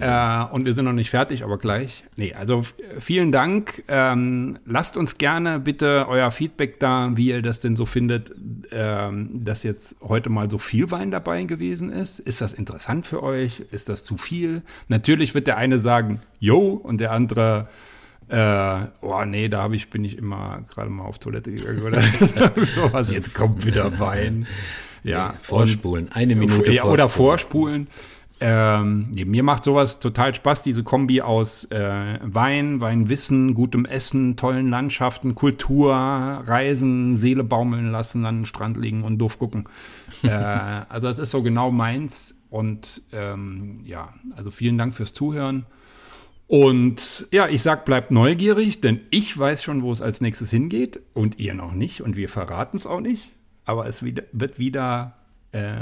[0.00, 2.02] äh, und wir sind noch nicht fertig, aber gleich.
[2.16, 2.62] Nee, also
[2.98, 3.84] vielen Dank.
[3.86, 8.32] Ähm, lasst uns gerne bitte euer Feedback da, wie ihr das denn so findet,
[8.72, 12.18] ähm, dass jetzt heute mal so viel Wein dabei gewesen ist.
[12.18, 13.62] Ist das interessant für euch?
[13.70, 14.62] Ist das zu viel?
[14.88, 17.68] Natürlich wird der eine sagen, yo, und der andere
[18.28, 22.02] äh, oh nee, da ich, bin ich immer gerade mal auf Toilette gegangen oder
[22.74, 23.10] sowas.
[23.10, 24.46] Jetzt kommt wieder Wein.
[25.04, 26.70] Ja, vorspulen, eine Minute.
[26.72, 27.88] Ja, oder vorspulen.
[28.40, 34.36] Ähm, nee, mir macht sowas total Spaß, diese Kombi aus äh, Wein, Weinwissen, gutem Essen,
[34.36, 39.64] tollen Landschaften, Kultur, Reisen, Seele baumeln lassen, an den Strand liegen und doof gucken.
[40.22, 40.28] äh,
[40.88, 42.36] also das ist so genau meins.
[42.50, 45.66] Und ähm, ja, also vielen Dank fürs Zuhören.
[46.48, 50.98] Und ja, ich sag, bleibt neugierig, denn ich weiß schon, wo es als nächstes hingeht
[51.12, 53.30] und ihr noch nicht und wir verraten es auch nicht.
[53.66, 55.14] Aber es wieder, wird wieder
[55.52, 55.74] äh,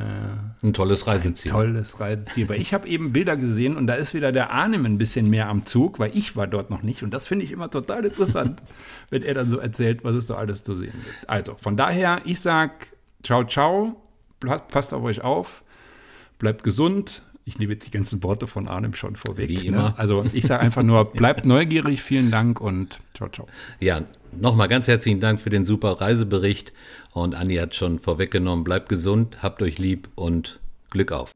[0.65, 1.53] ein tolles Reiseziel.
[1.53, 2.49] Ein tolles Reiseziel.
[2.49, 5.49] Weil ich habe eben Bilder gesehen und da ist wieder der Arnim ein bisschen mehr
[5.49, 7.05] am Zug, weil ich war dort noch nicht.
[7.05, 8.61] Und das finde ich immer total interessant,
[9.11, 11.31] wenn er dann so erzählt, was es da alles zu sehen gibt.
[11.31, 12.89] Also, von daher, ich sag
[13.23, 14.03] ciao, ciao,
[14.69, 15.63] passt auf euch auf,
[16.39, 19.49] bleibt gesund, ich nehme jetzt die ganzen Worte von Arnim schon vorweg.
[19.49, 19.91] Wie immer.
[19.91, 19.95] Ne?
[19.97, 23.47] Also ich sage einfach nur, bleibt neugierig, vielen Dank und ciao, ciao.
[23.79, 24.03] Ja,
[24.33, 26.73] nochmal ganz herzlichen Dank für den super Reisebericht.
[27.13, 30.59] Und Andi hat schon vorweggenommen, bleibt gesund, habt euch lieb und
[30.91, 31.31] Glück auf.